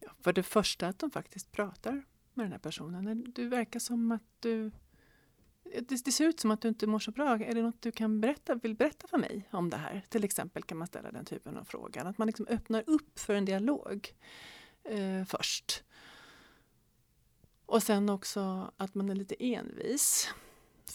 Ja, 0.00 0.10
för 0.20 0.32
det 0.32 0.42
första 0.42 0.88
att 0.88 0.98
de 0.98 1.10
faktiskt 1.10 1.52
pratar 1.52 2.04
med 2.34 2.44
den 2.44 2.52
här 2.52 2.58
personen. 2.58 3.32
Du 3.34 3.48
verkar 3.48 3.80
som 3.80 4.12
att 4.12 4.22
du... 4.40 4.70
Det, 5.62 6.04
det 6.04 6.12
ser 6.12 6.28
ut 6.28 6.40
som 6.40 6.50
att 6.50 6.60
du 6.60 6.68
inte 6.68 6.86
mår 6.86 6.98
så 6.98 7.10
bra. 7.10 7.34
Är 7.34 7.54
det 7.54 7.62
något 7.62 7.82
du 7.82 7.92
kan 7.92 8.20
berätta, 8.20 8.54
vill 8.54 8.74
berätta 8.74 9.06
för 9.06 9.18
mig 9.18 9.48
om 9.50 9.70
det 9.70 9.76
här? 9.76 10.06
Till 10.08 10.24
exempel 10.24 10.62
kan 10.62 10.78
man 10.78 10.86
ställa 10.86 11.12
den 11.12 11.24
typen 11.24 11.56
av 11.56 11.64
fråga. 11.64 12.02
Att 12.02 12.18
man 12.18 12.26
liksom 12.26 12.46
öppnar 12.46 12.84
upp 12.86 13.18
för 13.18 13.34
en 13.34 13.44
dialog 13.44 14.14
eh, 14.84 15.24
först. 15.24 15.84
Och 17.66 17.82
sen 17.82 18.08
också 18.08 18.72
att 18.76 18.94
man 18.94 19.10
är 19.10 19.14
lite 19.14 19.44
envis. 19.44 20.34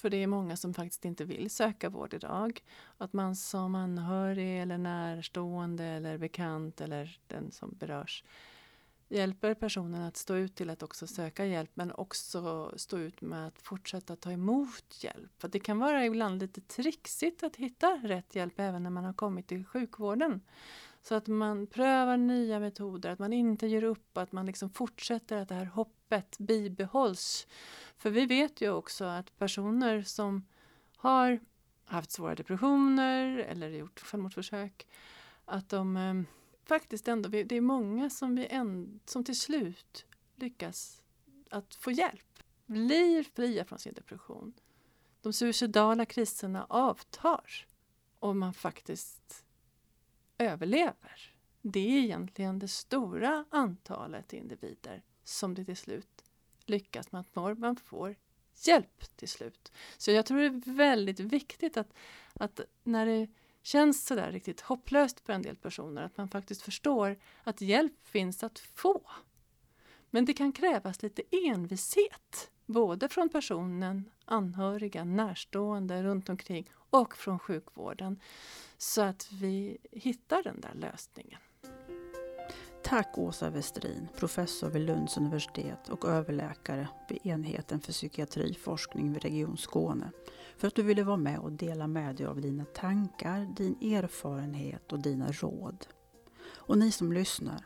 För 0.01 0.09
det 0.09 0.23
är 0.23 0.27
många 0.27 0.57
som 0.57 0.73
faktiskt 0.73 1.05
inte 1.05 1.25
vill 1.25 1.49
söka 1.49 1.89
vård 1.89 2.13
idag. 2.13 2.61
Att 2.97 3.13
man 3.13 3.35
som 3.35 3.75
anhörig 3.75 4.61
eller 4.61 4.77
närstående 4.77 5.83
eller 5.83 6.17
bekant 6.17 6.81
eller 6.81 7.19
den 7.27 7.51
som 7.51 7.75
berörs 7.79 8.23
hjälper 9.09 9.53
personen 9.53 10.01
att 10.01 10.17
stå 10.17 10.35
ut 10.35 10.55
till 10.55 10.69
att 10.69 10.83
också 10.83 11.07
söka 11.07 11.45
hjälp 11.45 11.71
men 11.73 11.91
också 11.91 12.71
stå 12.75 12.97
ut 12.97 13.21
med 13.21 13.47
att 13.47 13.61
fortsätta 13.61 14.15
ta 14.15 14.31
emot 14.31 15.03
hjälp. 15.03 15.31
För 15.37 15.47
det 15.47 15.59
kan 15.59 15.79
vara 15.79 16.05
ibland 16.05 16.41
lite 16.41 16.61
trixigt 16.61 17.43
att 17.43 17.55
hitta 17.55 17.87
rätt 18.03 18.35
hjälp 18.35 18.59
även 18.59 18.83
när 18.83 18.89
man 18.89 19.03
har 19.03 19.13
kommit 19.13 19.47
till 19.47 19.65
sjukvården. 19.65 20.41
Så 21.07 21.15
att 21.15 21.27
man 21.27 21.67
prövar 21.67 22.17
nya 22.17 22.59
metoder, 22.59 23.09
att 23.09 23.19
man 23.19 23.33
inte 23.33 23.67
ger 23.67 23.83
upp, 23.83 24.17
att 24.17 24.31
man 24.31 24.45
liksom 24.45 24.69
fortsätter 24.69 25.37
att 25.37 25.49
det 25.49 25.55
här 25.55 25.65
hoppet 25.65 26.37
bibehålls. 26.37 27.47
För 27.97 28.09
vi 28.09 28.25
vet 28.25 28.61
ju 28.61 28.71
också 28.71 29.05
att 29.05 29.37
personer 29.37 30.01
som 30.01 30.45
har 30.95 31.39
haft 31.85 32.11
svåra 32.11 32.35
depressioner 32.35 33.37
eller 33.37 33.69
gjort 33.69 33.99
självmordsförsök, 33.99 34.87
att 35.45 35.69
de 35.69 35.97
eh, 35.97 36.21
faktiskt 36.65 37.07
ändå, 37.07 37.29
det 37.29 37.55
är 37.55 37.61
många 37.61 38.09
som, 38.09 38.35
vi 38.35 38.45
en, 38.45 38.99
som 39.05 39.23
till 39.23 39.39
slut 39.39 40.05
lyckas 40.35 41.03
att 41.49 41.75
få 41.75 41.91
hjälp, 41.91 42.39
blir 42.65 43.23
fria 43.23 43.65
från 43.65 43.79
sin 43.79 43.93
depression. 43.93 44.53
De 45.21 45.33
suicidala 45.33 46.05
kriserna 46.05 46.65
avtar 46.69 47.65
och 48.19 48.35
man 48.35 48.53
faktiskt 48.53 49.43
överlever. 50.37 51.33
Det 51.61 51.79
är 51.79 52.03
egentligen 52.03 52.59
det 52.59 52.67
stora 52.67 53.45
antalet 53.49 54.33
individer 54.33 55.03
som 55.23 55.53
det 55.53 55.65
till 55.65 55.77
slut 55.77 56.23
lyckas 56.65 57.11
med 57.11 57.21
att 57.21 57.35
normen 57.35 57.75
får 57.75 58.15
hjälp 58.65 59.17
till 59.17 59.29
slut. 59.29 59.71
Så 59.97 60.11
jag 60.11 60.25
tror 60.25 60.39
det 60.39 60.45
är 60.45 60.73
väldigt 60.73 61.19
viktigt 61.19 61.77
att, 61.77 61.93
att 62.33 62.59
när 62.83 63.05
det 63.05 63.27
känns 63.61 64.05
sådär 64.05 64.31
riktigt 64.31 64.61
hopplöst 64.61 65.19
för 65.19 65.33
en 65.33 65.41
del 65.41 65.55
personer 65.55 66.03
att 66.03 66.17
man 66.17 66.29
faktiskt 66.29 66.61
förstår 66.61 67.19
att 67.43 67.61
hjälp 67.61 68.07
finns 68.07 68.43
att 68.43 68.59
få. 68.59 69.11
Men 70.09 70.25
det 70.25 70.33
kan 70.33 70.51
krävas 70.51 71.03
lite 71.03 71.21
envishet, 71.31 72.51
både 72.67 73.09
från 73.09 73.29
personen, 73.29 74.09
anhöriga, 74.25 75.03
närstående 75.03 76.03
runt 76.03 76.29
omkring 76.29 76.69
och 76.89 77.15
från 77.15 77.39
sjukvården 77.39 78.19
så 78.77 79.01
att 79.01 79.31
vi 79.31 79.77
hittar 79.91 80.43
den 80.43 80.61
där 80.61 80.73
lösningen. 80.73 81.39
Tack 82.83 83.17
Åsa 83.17 83.49
Westrin, 83.49 84.07
professor 84.17 84.69
vid 84.69 84.81
Lunds 84.81 85.17
universitet 85.17 85.89
och 85.89 86.05
överläkare 86.05 86.87
vid 87.09 87.25
enheten 87.25 87.79
för 87.79 87.91
psykiatriforskning 87.91 89.13
vid 89.13 89.23
Region 89.23 89.57
Skåne 89.57 90.11
för 90.57 90.67
att 90.67 90.75
du 90.75 90.83
ville 90.83 91.03
vara 91.03 91.17
med 91.17 91.39
och 91.39 91.51
dela 91.51 91.87
med 91.87 92.15
dig 92.15 92.25
av 92.25 92.41
dina 92.41 92.65
tankar, 92.65 93.53
din 93.57 93.93
erfarenhet 93.93 94.93
och 94.93 94.99
dina 94.99 95.31
råd. 95.31 95.87
Och 96.55 96.77
ni 96.77 96.91
som 96.91 97.13
lyssnar, 97.13 97.65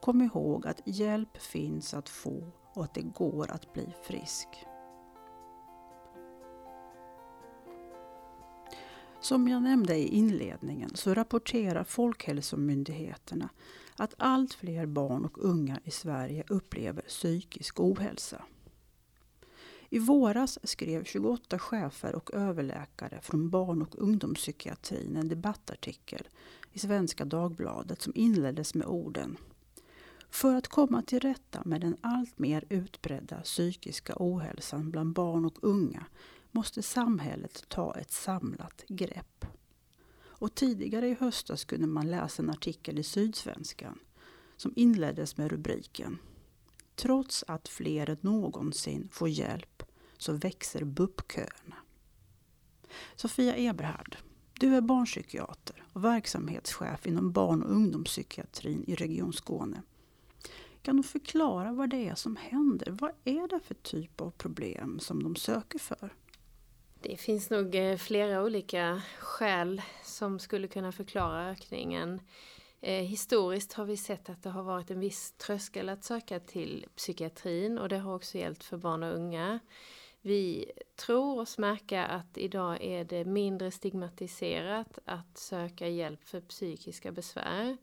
kom 0.00 0.22
ihåg 0.22 0.66
att 0.66 0.80
hjälp 0.84 1.36
finns 1.36 1.94
att 1.94 2.08
få 2.08 2.52
och 2.74 2.84
att 2.84 2.94
det 2.94 3.02
går 3.02 3.50
att 3.50 3.72
bli 3.72 3.94
frisk. 4.02 4.48
Som 9.20 9.48
jag 9.48 9.62
nämnde 9.62 9.96
i 9.96 10.08
inledningen 10.08 10.90
så 10.94 11.14
rapporterar 11.14 11.84
Folkhälsomyndigheterna 11.84 13.48
att 13.96 14.14
allt 14.18 14.54
fler 14.54 14.86
barn 14.86 15.24
och 15.24 15.44
unga 15.44 15.80
i 15.84 15.90
Sverige 15.90 16.44
upplever 16.48 17.02
psykisk 17.02 17.80
ohälsa. 17.80 18.44
I 19.88 19.98
våras 19.98 20.58
skrev 20.62 21.04
28 21.04 21.58
chefer 21.58 22.14
och 22.14 22.34
överläkare 22.34 23.18
från 23.22 23.50
barn 23.50 23.82
och 23.82 23.98
ungdomspsykiatrin 23.98 25.16
en 25.16 25.28
debattartikel 25.28 26.28
i 26.72 26.78
Svenska 26.78 27.24
Dagbladet 27.24 28.02
som 28.02 28.12
inleddes 28.16 28.74
med 28.74 28.86
orden 28.86 29.36
för 30.34 30.54
att 30.54 30.68
komma 30.68 31.02
till 31.02 31.20
rätta 31.20 31.62
med 31.64 31.80
den 31.80 31.96
allt 32.00 32.38
mer 32.38 32.64
utbredda 32.68 33.40
psykiska 33.40 34.14
ohälsan 34.16 34.90
bland 34.90 35.12
barn 35.12 35.44
och 35.44 35.58
unga 35.62 36.06
måste 36.50 36.82
samhället 36.82 37.64
ta 37.68 37.94
ett 37.94 38.10
samlat 38.12 38.84
grepp. 38.88 39.46
Och 40.22 40.54
tidigare 40.54 41.08
i 41.08 41.16
höstas 41.20 41.64
kunde 41.64 41.86
man 41.86 42.10
läsa 42.10 42.42
en 42.42 42.50
artikel 42.50 42.98
i 42.98 43.02
Sydsvenskan 43.02 43.98
som 44.56 44.72
inleddes 44.76 45.36
med 45.36 45.50
rubriken 45.50 46.18
Trots 46.94 47.44
att 47.48 47.68
fler 47.68 48.10
än 48.10 48.18
någonsin 48.20 49.08
får 49.12 49.28
hjälp 49.28 49.82
så 50.18 50.32
växer 50.32 50.84
BUP-köerna. 50.84 51.76
Sofia 53.16 53.56
Eberhard, 53.56 54.16
du 54.60 54.76
är 54.76 54.80
barnpsykiater 54.80 55.84
och 55.92 56.04
verksamhetschef 56.04 57.06
inom 57.06 57.32
barn 57.32 57.62
och 57.62 57.70
ungdomspsykiatrin 57.70 58.84
i 58.86 58.94
Region 58.94 59.32
Skåne 59.32 59.82
sökande 60.84 61.00
och 61.00 61.06
förklara 61.06 61.72
vad 61.72 61.90
det 61.90 62.08
är 62.08 62.14
som 62.14 62.36
händer? 62.36 62.90
Vad 62.90 63.10
är 63.24 63.48
det 63.48 63.60
för 63.60 63.74
typ 63.74 64.20
av 64.20 64.30
problem 64.30 64.98
som 65.00 65.22
de 65.22 65.36
söker 65.36 65.78
för? 65.78 66.14
Det 67.00 67.16
finns 67.16 67.50
nog 67.50 67.74
eh, 67.74 67.96
flera 67.96 68.44
olika 68.44 69.02
skäl 69.18 69.82
som 70.02 70.38
skulle 70.38 70.68
kunna 70.68 70.92
förklara 70.92 71.50
ökningen. 71.50 72.20
Eh, 72.80 73.02
historiskt 73.02 73.72
har 73.72 73.84
vi 73.84 73.96
sett 73.96 74.28
att 74.28 74.42
det 74.42 74.50
har 74.50 74.62
varit 74.62 74.90
en 74.90 75.00
viss 75.00 75.32
tröskel 75.32 75.88
att 75.88 76.04
söka 76.04 76.40
till 76.40 76.86
psykiatrin 76.96 77.78
och 77.78 77.88
det 77.88 77.98
har 77.98 78.14
också 78.14 78.38
gällt 78.38 78.64
för 78.64 78.76
barn 78.76 79.02
och 79.02 79.14
unga. 79.14 79.60
Vi 80.22 80.72
tror 80.96 81.40
oss 81.40 81.58
märka 81.58 82.04
att 82.04 82.38
idag 82.38 82.78
är 82.80 83.04
det 83.04 83.24
mindre 83.24 83.70
stigmatiserat 83.70 84.98
att 85.04 85.38
söka 85.38 85.88
hjälp 85.88 86.24
för 86.24 86.40
psykiska 86.40 87.12
besvär. 87.12 87.76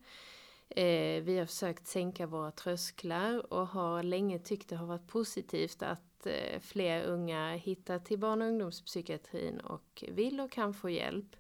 Eh, 0.76 1.24
vi 1.24 1.38
har 1.38 1.46
försökt 1.46 1.88
sänka 1.88 2.28
våra 2.28 2.52
trösklar 2.52 3.54
och 3.54 3.68
har 3.68 4.04
länge 4.04 4.40
tyckt 4.40 4.70
det 4.70 4.76
har 4.76 4.86
varit 4.86 5.08
positivt 5.08 5.84
att 5.84 6.26
eh, 6.26 6.60
fler 6.60 7.04
unga 7.04 7.54
hittar 7.54 8.00
till 8.00 8.20
barn 8.20 8.42
och 8.42 8.48
ungdomspsykiatrin 8.48 9.60
och 9.60 10.04
vill 10.08 10.40
och 10.40 10.52
kan 10.52 10.74
få 10.74 10.90
hjälp. 10.90 11.36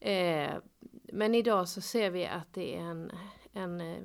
Eh, 0.00 0.50
men 1.02 1.34
idag 1.34 1.68
så 1.68 1.80
ser 1.80 2.10
vi 2.10 2.26
att 2.26 2.54
det 2.54 2.76
är 2.76 2.80
en, 2.80 3.12
en 3.52 3.80
eh, 3.80 4.02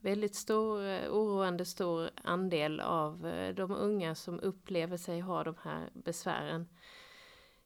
väldigt 0.00 0.34
stor, 0.34 0.84
eh, 0.86 1.10
oroande 1.10 1.64
stor 1.64 2.10
andel 2.24 2.80
av 2.80 3.26
eh, 3.26 3.54
de 3.54 3.72
unga 3.72 4.14
som 4.14 4.40
upplever 4.40 4.96
sig 4.96 5.20
ha 5.20 5.44
de 5.44 5.54
här 5.62 5.90
besvären. 5.94 6.68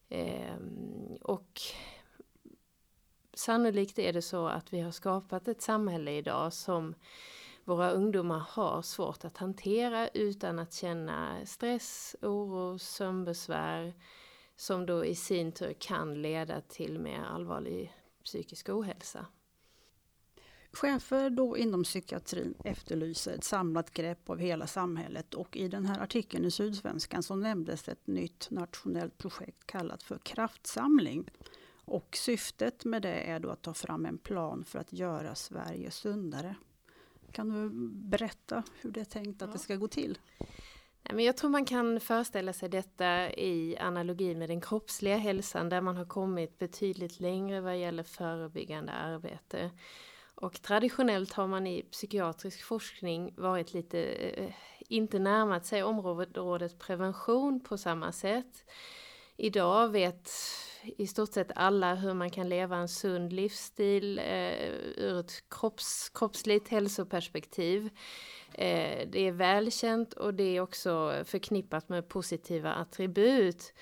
Ehm, 0.09 1.17
och 1.23 1.61
sannolikt 3.41 3.99
är 3.99 4.13
det 4.13 4.23
så 4.23 4.47
att 4.47 4.73
vi 4.73 4.81
har 4.81 4.91
skapat 4.91 5.49
ett 5.49 5.63
samhälle 5.63 6.13
idag 6.13 6.53
som 6.53 6.95
våra 7.65 7.91
ungdomar 7.91 8.39
har 8.49 8.83
svårt 8.83 9.25
att 9.25 9.37
hantera 9.37 10.09
utan 10.09 10.59
att 10.59 10.73
känna 10.73 11.47
stress, 11.47 12.17
oro, 12.23 12.79
sömnbesvär 12.79 13.95
som 14.57 14.87
då 14.87 15.05
i 15.05 15.15
sin 15.15 15.53
tur 15.53 15.73
kan 15.73 16.23
leda 16.23 16.61
till 16.61 16.99
mer 16.99 17.23
allvarlig 17.23 17.95
psykisk 18.25 18.69
ohälsa. 18.69 19.27
Chefer 20.73 21.31
då 21.31 21.57
inom 21.57 21.85
psykiatrin 21.85 22.55
efterlyser 22.65 23.33
ett 23.33 23.45
samlat 23.45 23.91
grepp 23.91 24.31
av 24.31 24.39
hela 24.39 24.67
samhället 24.67 25.35
och 25.35 25.57
i 25.57 25.69
den 25.69 25.87
här 25.87 26.01
artikeln 26.01 26.45
i 26.45 26.51
Sydsvenskan 26.51 27.23
så 27.23 27.37
nämndes 27.37 27.89
ett 27.89 28.07
nytt 28.07 28.51
nationellt 28.51 29.19
projekt 29.19 29.67
kallat 29.67 30.03
för 30.03 30.19
Kraftsamling. 30.19 31.31
Och 31.91 32.17
syftet 32.17 32.85
med 32.85 33.03
det 33.03 33.31
är 33.31 33.41
då 33.41 33.51
att 33.51 33.63
ta 33.63 33.75
fram 33.75 34.07
en 34.07 34.19
plan 34.19 34.65
för 34.65 34.79
att 34.79 34.93
göra 34.93 35.35
Sverige 35.35 35.91
sundare. 35.91 36.55
Kan 37.33 37.49
du 37.49 37.71
berätta 38.11 38.63
hur 38.81 38.91
det 38.91 39.01
är 39.01 39.05
tänkt 39.05 39.43
att 39.43 39.53
det 39.53 39.59
ska 39.59 39.77
gå 39.77 39.89
till? 39.89 40.19
jag 41.03 41.37
tror 41.37 41.51
man 41.51 41.65
kan 41.65 42.01
föreställa 42.01 42.53
sig 42.53 42.69
detta 42.69 43.31
i 43.31 43.77
analogi 43.77 44.35
med 44.35 44.49
den 44.49 44.61
kroppsliga 44.61 45.17
hälsan 45.17 45.69
där 45.69 45.81
man 45.81 45.97
har 45.97 46.05
kommit 46.05 46.59
betydligt 46.59 47.21
längre 47.21 47.61
vad 47.61 47.79
gäller 47.79 48.03
förebyggande 48.03 48.93
arbete. 48.93 49.71
Och 50.35 50.63
traditionellt 50.63 51.33
har 51.33 51.47
man 51.47 51.67
i 51.67 51.83
psykiatrisk 51.83 52.63
forskning 52.63 53.35
varit 53.37 53.75
lite, 53.75 54.03
eh, 54.03 54.53
inte 54.89 55.19
närmat 55.19 55.67
sig 55.67 55.83
området 55.83 56.79
prevention 56.79 57.61
på 57.61 57.79
samma 57.79 58.13
sätt. 58.13 58.65
Idag 59.37 59.89
vet 59.89 60.31
i 60.83 61.07
stort 61.07 61.33
sett 61.33 61.51
alla 61.55 61.95
hur 61.95 62.15
man 62.15 62.31
kan 62.31 62.49
leva 62.49 62.77
en 62.77 62.89
sund 62.89 63.33
livsstil 63.33 64.19
eh, 64.19 64.69
ur 64.97 65.21
ett 65.21 65.45
kropps, 65.49 66.09
kroppsligt 66.15 66.69
hälsoperspektiv. 66.69 67.91
Eh, 68.55 69.09
det 69.09 69.29
är 69.29 69.33
välkänt 69.33 70.13
och 70.13 70.35
det 70.35 70.57
är 70.57 70.61
också 70.61 71.23
förknippat 71.25 71.89
med 71.89 72.09
positiva 72.09 72.73
attribut. 72.73 73.73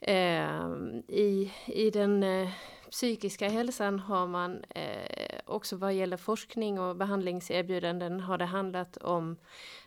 Eh, 0.00 0.72
i, 1.08 1.52
I 1.66 1.90
den 1.90 2.22
eh, 2.22 2.48
psykiska 2.90 3.48
hälsan 3.48 3.98
har 3.98 4.26
man 4.26 4.64
eh, 4.64 5.40
också 5.44 5.76
vad 5.76 5.94
gäller 5.94 6.16
forskning 6.16 6.80
och 6.80 6.96
behandlingserbjudanden 6.96 8.20
har 8.20 8.38
det 8.38 8.44
handlat 8.44 8.96
om 8.96 9.36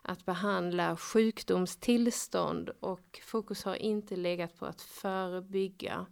att 0.01 0.25
behandla 0.25 0.97
sjukdomstillstånd 0.97 2.69
och 2.79 3.19
fokus 3.23 3.63
har 3.63 3.75
inte 3.75 4.15
legat 4.15 4.59
på 4.59 4.65
att 4.65 4.81
förebygga. 4.81 6.05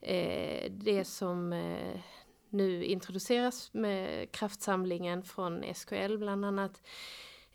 Eh, 0.00 0.70
det 0.70 1.04
som 1.04 1.52
eh, 1.52 2.00
nu 2.50 2.84
introduceras 2.84 3.72
med 3.72 4.30
kraftsamlingen 4.32 5.22
från 5.22 5.74
SKL 5.74 6.16
bland 6.16 6.44
annat 6.44 6.82
eh, 6.82 6.88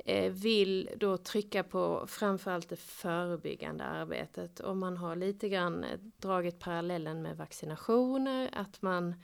Eh, 0.05 0.31
vill 0.31 0.89
då 0.95 1.17
trycka 1.17 1.63
på 1.63 2.05
framförallt 2.07 2.69
det 2.69 2.75
förebyggande 2.75 3.83
arbetet. 3.83 4.59
Och 4.59 4.77
man 4.77 4.97
har 4.97 5.15
lite 5.15 5.49
grann 5.49 5.83
eh, 5.83 5.99
dragit 6.17 6.59
parallellen 6.59 7.21
med 7.21 7.37
vaccinationer, 7.37 8.49
att 8.53 8.81
man 8.81 9.15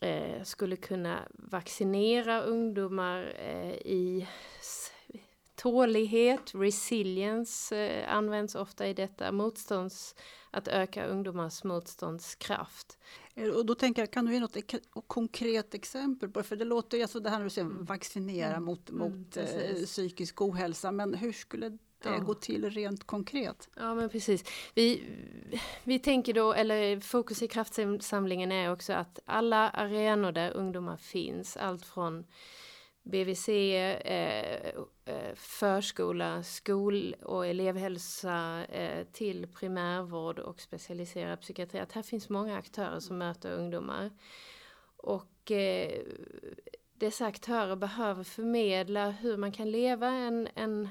eh, 0.00 0.42
skulle 0.42 0.76
kunna 0.76 1.28
vaccinera 1.30 2.42
ungdomar 2.42 3.34
eh, 3.38 3.72
i 3.72 4.28
tålighet, 5.54 6.54
resilience 6.54 8.04
används 8.06 8.54
ofta 8.54 8.86
i 8.86 8.94
detta, 8.94 9.32
motstånds, 9.32 10.14
att 10.54 10.68
öka 10.68 11.06
ungdomars 11.06 11.64
motståndskraft. 11.64 12.98
Eh, 13.34 13.48
och 13.48 13.66
då 13.66 13.74
tänker 13.74 14.02
jag, 14.02 14.10
kan 14.10 14.24
du 14.24 14.32
ge 14.32 14.40
något 14.40 14.56
konkret 15.06 15.74
exempel 15.74 16.30
på 16.30 16.40
det? 16.40 16.44
För 16.44 16.56
det 16.56 16.64
låter 16.64 16.96
ju, 16.96 17.02
alltså 17.02 17.20
det 17.20 17.30
här 17.30 17.38
när 17.38 17.44
du 17.44 17.50
säger 17.50 17.68
vaccinera 17.68 18.50
mm. 18.50 18.64
mot, 18.64 18.90
mm, 18.90 19.00
mot 19.00 19.36
mm, 19.36 19.84
psykisk 19.84 20.42
ohälsa, 20.42 20.92
men 20.92 21.14
hur 21.14 21.32
skulle 21.32 21.68
det 21.68 21.78
ja. 22.02 22.18
gå 22.18 22.34
till 22.34 22.70
rent 22.70 23.04
konkret? 23.04 23.68
Ja 23.76 23.94
men 23.94 24.08
precis. 24.08 24.44
Vi, 24.74 25.02
vi 25.84 25.98
tänker 25.98 26.32
då, 26.32 26.52
eller 26.52 27.00
fokus 27.00 27.42
i 27.42 27.48
kraftsamlingen 27.48 28.52
är 28.52 28.72
också 28.72 28.92
att 28.92 29.18
alla 29.24 29.70
arenor 29.70 30.32
där 30.32 30.50
ungdomar 30.50 30.96
finns, 30.96 31.56
allt 31.56 31.86
från 31.86 32.24
BVC, 33.04 33.48
eh, 33.48 34.74
eh, 35.04 35.34
förskola, 35.34 36.42
skol 36.42 37.14
och 37.22 37.46
elevhälsa 37.46 38.64
eh, 38.64 39.06
till 39.12 39.46
primärvård 39.46 40.38
och 40.38 40.60
specialiserad 40.60 41.40
psykiatri. 41.40 41.80
Att 41.80 41.92
här 41.92 42.02
finns 42.02 42.28
många 42.28 42.56
aktörer 42.56 43.00
som 43.00 43.18
möter 43.18 43.52
ungdomar. 43.52 44.10
Och 44.96 45.50
eh, 45.50 46.00
dessa 46.94 47.26
aktörer 47.26 47.76
behöver 47.76 48.24
förmedla 48.24 49.10
hur 49.10 49.36
man 49.36 49.52
kan 49.52 49.70
leva 49.70 50.08
en, 50.08 50.48
en 50.54 50.88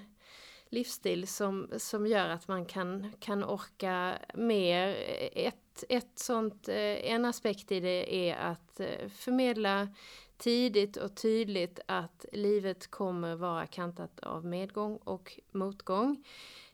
livsstil 0.69 1.27
som, 1.27 1.69
som 1.77 2.07
gör 2.07 2.29
att 2.29 2.47
man 2.47 2.65
kan, 2.65 3.13
kan 3.19 3.43
orka 3.43 4.17
mer. 4.33 4.95
Ett, 5.33 5.83
ett 5.89 6.19
sånt, 6.19 6.67
eh, 6.67 7.11
en 7.11 7.25
aspekt 7.25 7.71
i 7.71 7.79
det 7.79 8.29
är 8.29 8.35
att 8.35 8.79
eh, 8.79 9.09
förmedla 9.09 9.87
tidigt 10.37 10.97
och 10.97 11.15
tydligt 11.15 11.79
att 11.85 12.25
livet 12.31 12.91
kommer 12.91 13.35
vara 13.35 13.67
kantat 13.67 14.19
av 14.19 14.45
medgång 14.45 14.95
och 14.95 15.39
motgång. 15.51 16.23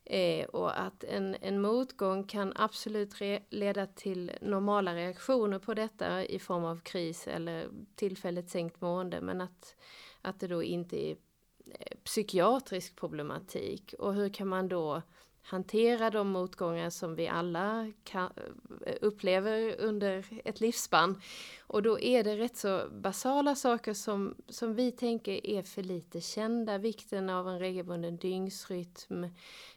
Eh, 0.05 0.45
och 0.45 0.79
att 0.79 1.03
en, 1.03 1.35
en 1.41 1.61
motgång 1.61 2.23
kan 2.23 2.53
absolut 2.55 3.13
leda 3.49 3.85
till 3.85 4.31
normala 4.41 4.95
reaktioner 4.95 5.59
på 5.59 5.73
detta 5.73 6.25
i 6.25 6.39
form 6.39 6.65
av 6.65 6.79
kris 6.79 7.27
eller 7.27 7.69
tillfälligt 7.95 8.49
sänkt 8.49 8.81
mående 8.81 9.21
men 9.21 9.41
att, 9.41 9.75
att 10.21 10.39
det 10.39 10.47
då 10.47 10.63
inte 10.63 10.97
är 10.97 11.11
eh, 11.65 11.97
psykiatrisk 12.03 12.95
problematik. 12.95 13.93
Och 13.99 14.13
hur 14.13 14.29
kan 14.29 14.47
man 14.47 14.67
då 14.67 15.01
hantera 15.49 16.09
de 16.09 16.29
motgångar 16.29 16.89
som 16.89 17.15
vi 17.15 17.27
alla 17.27 17.91
kan, 18.03 18.31
eh, 18.85 18.95
upplever 19.01 19.75
under 19.79 20.25
ett 20.45 20.61
livsspann. 20.61 21.21
Och 21.67 21.81
då 21.83 21.99
är 21.99 22.23
det 22.23 22.37
rätt 22.37 22.57
så 22.57 22.89
basala 22.91 23.55
saker 23.55 23.93
som, 23.93 24.35
som 24.49 24.75
vi 24.75 24.91
tänker 24.91 25.45
är 25.47 25.61
för 25.61 25.83
lite 25.83 26.21
kända. 26.21 26.77
Vikten 26.77 27.29
av 27.29 27.49
en 27.49 27.59
regelbunden 27.59 28.17
dygnsrytm, 28.17 29.25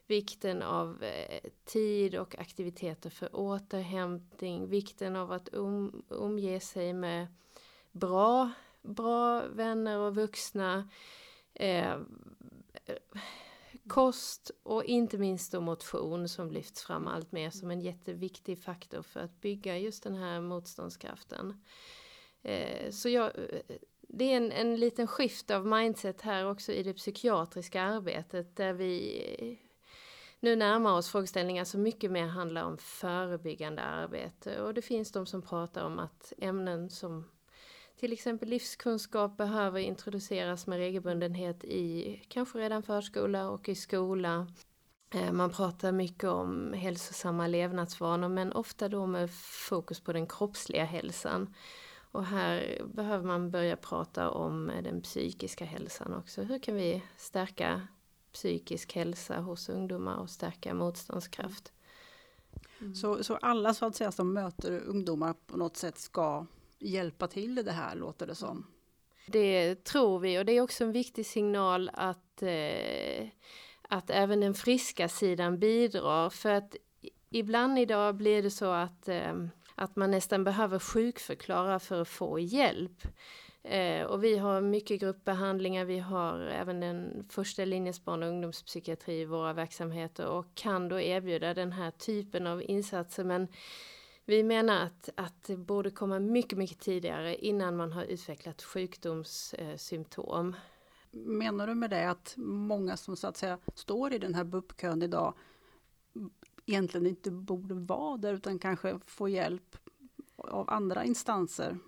vikten 0.06 0.62
av 0.62 1.02
eh, 1.02 1.50
tid 1.64 2.14
och 2.14 2.38
aktiviteter 2.38 3.10
för 3.10 3.36
återhämtning, 3.36 4.68
vikten 4.68 5.16
av 5.16 5.32
att 5.32 5.48
um, 5.52 6.02
omge 6.08 6.60
sig 6.60 6.92
med 6.92 7.26
bra, 7.92 8.50
bra 8.82 9.42
vänner 9.48 9.98
och 9.98 10.14
vuxna. 10.14 10.88
Eh, 11.54 11.94
kost 13.88 14.50
och 14.62 14.84
inte 14.84 15.18
minst 15.18 15.52
då 15.52 15.60
motion 15.60 16.28
som 16.28 16.50
lyfts 16.50 16.82
fram 16.82 17.06
allt 17.06 17.32
mer 17.32 17.50
som 17.50 17.70
en 17.70 17.80
jätteviktig 17.80 18.58
faktor 18.62 19.02
för 19.02 19.20
att 19.20 19.40
bygga 19.40 19.78
just 19.78 20.02
den 20.02 20.14
här 20.14 20.40
motståndskraften. 20.40 21.62
Eh, 22.42 22.90
så 22.90 23.08
jag, 23.08 23.26
eh, 23.38 23.76
det 24.00 24.24
är 24.24 24.36
en, 24.36 24.52
en 24.52 24.76
liten 24.76 25.06
skift 25.06 25.50
av 25.50 25.66
mindset 25.66 26.20
här 26.20 26.50
också 26.50 26.72
i 26.72 26.82
det 26.82 26.94
psykiatriska 26.94 27.82
arbetet 27.82 28.56
där 28.56 28.72
vi 28.72 29.24
eh, 29.38 29.68
nu 30.40 30.56
närmar 30.56 30.92
oss 30.92 31.08
frågeställningar 31.08 31.64
som 31.64 31.82
mycket 31.82 32.10
mer 32.10 32.26
handlar 32.26 32.64
om 32.64 32.78
förebyggande 32.78 33.82
arbete 33.82 34.60
och 34.60 34.74
det 34.74 34.82
finns 34.82 35.12
de 35.12 35.26
som 35.26 35.42
pratar 35.42 35.84
om 35.84 35.98
att 35.98 36.32
ämnen 36.38 36.90
som 36.90 37.24
till 38.02 38.12
exempel 38.12 38.48
livskunskap 38.48 39.36
behöver 39.36 39.80
introduceras 39.80 40.66
med 40.66 40.78
regelbundenhet 40.78 41.64
i 41.64 42.16
kanske 42.28 42.58
redan 42.58 42.82
förskola 42.82 43.48
och 43.48 43.68
i 43.68 43.74
skola. 43.74 44.46
Eh, 45.14 45.32
man 45.32 45.50
pratar 45.50 45.92
mycket 45.92 46.30
om 46.30 46.72
hälsosamma 46.72 47.46
levnadsvanor 47.46 48.28
men 48.28 48.52
ofta 48.52 48.88
då 48.88 49.06
med 49.06 49.30
fokus 49.68 50.00
på 50.00 50.12
den 50.12 50.26
kroppsliga 50.26 50.84
hälsan. 50.84 51.54
Och 52.12 52.24
här 52.24 52.82
behöver 52.94 53.24
man 53.24 53.50
börja 53.50 53.76
prata 53.76 54.30
om 54.30 54.70
eh, 54.70 54.82
den 54.82 55.02
psykiska 55.02 55.64
hälsan 55.64 56.14
också. 56.14 56.42
Hur 56.42 56.58
kan 56.58 56.74
vi 56.74 57.02
stärka 57.16 57.86
psykisk 58.32 58.94
hälsa 58.94 59.40
hos 59.40 59.68
ungdomar 59.68 60.16
och 60.16 60.30
stärka 60.30 60.74
motståndskraft? 60.74 61.72
Mm. 62.80 62.94
Så, 62.94 63.24
så 63.24 63.36
alla 63.36 63.74
så 63.74 63.86
att 63.86 63.96
säga 63.96 64.12
som 64.12 64.32
möter 64.32 64.80
ungdomar 64.80 65.34
på 65.46 65.56
något 65.56 65.76
sätt 65.76 65.98
ska 65.98 66.46
hjälpa 66.82 67.28
till 67.28 67.58
i 67.58 67.62
det 67.62 67.72
här, 67.72 67.94
låter 67.94 68.26
det 68.26 68.34
som. 68.34 68.66
Det 69.26 69.84
tror 69.84 70.18
vi 70.18 70.38
och 70.38 70.44
det 70.44 70.52
är 70.52 70.60
också 70.60 70.84
en 70.84 70.92
viktig 70.92 71.26
signal 71.26 71.90
att, 71.92 72.42
eh, 72.42 73.28
att 73.88 74.10
även 74.10 74.40
den 74.40 74.54
friska 74.54 75.08
sidan 75.08 75.58
bidrar. 75.58 76.30
För 76.30 76.50
att 76.50 76.76
ibland 77.30 77.78
idag 77.78 78.14
blir 78.14 78.42
det 78.42 78.50
så 78.50 78.70
att, 78.70 79.08
eh, 79.08 79.46
att 79.74 79.96
man 79.96 80.10
nästan 80.10 80.44
behöver 80.44 80.78
sjukförklara 80.78 81.78
för 81.78 82.02
att 82.02 82.08
få 82.08 82.38
hjälp. 82.38 83.02
Eh, 83.64 84.04
och 84.04 84.24
vi 84.24 84.38
har 84.38 84.60
mycket 84.60 85.00
gruppbehandlingar, 85.00 85.84
vi 85.84 85.98
har 85.98 86.40
även 86.40 86.80
den 86.80 87.28
första 87.30 87.64
linjens 87.64 88.04
barn 88.04 88.22
och 88.22 88.28
ungdomspsykiatri 88.28 89.20
i 89.20 89.24
våra 89.24 89.52
verksamheter 89.52 90.26
och 90.26 90.46
kan 90.54 90.88
då 90.88 91.00
erbjuda 91.00 91.54
den 91.54 91.72
här 91.72 91.90
typen 91.90 92.46
av 92.46 92.62
insatser. 92.62 93.24
Men 93.24 93.48
vi 94.24 94.42
menar 94.42 94.84
att, 94.84 95.08
att 95.14 95.42
det 95.42 95.56
borde 95.56 95.90
komma 95.90 96.18
mycket, 96.18 96.58
mycket 96.58 96.78
tidigare 96.78 97.36
innan 97.36 97.76
man 97.76 97.92
har 97.92 98.04
utvecklat 98.04 98.62
sjukdomssymptom. 98.62 100.56
Menar 101.10 101.66
du 101.66 101.74
med 101.74 101.90
det 101.90 102.10
att 102.10 102.34
många 102.36 102.96
som 102.96 103.16
så 103.16 103.26
att 103.26 103.36
säga 103.36 103.58
står 103.74 104.12
i 104.12 104.18
den 104.18 104.34
här 104.34 104.44
BUP-kön 104.44 105.02
idag 105.02 105.34
egentligen 106.66 107.06
inte 107.06 107.30
borde 107.30 107.74
vara 107.74 108.16
där 108.16 108.34
utan 108.34 108.58
kanske 108.58 108.98
få 109.06 109.28
hjälp 109.28 109.76
av 110.36 110.70
andra 110.70 111.04
instanser? 111.04 111.78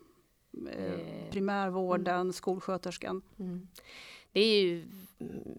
Eh, 0.73 0.85
eh 0.85 1.31
primärvården, 1.31 2.21
mm. 2.21 2.33
skolsköterskan. 2.33 3.23
Mm. 3.39 3.69
Det 4.33 4.41
är 4.41 4.63
ju 4.63 4.87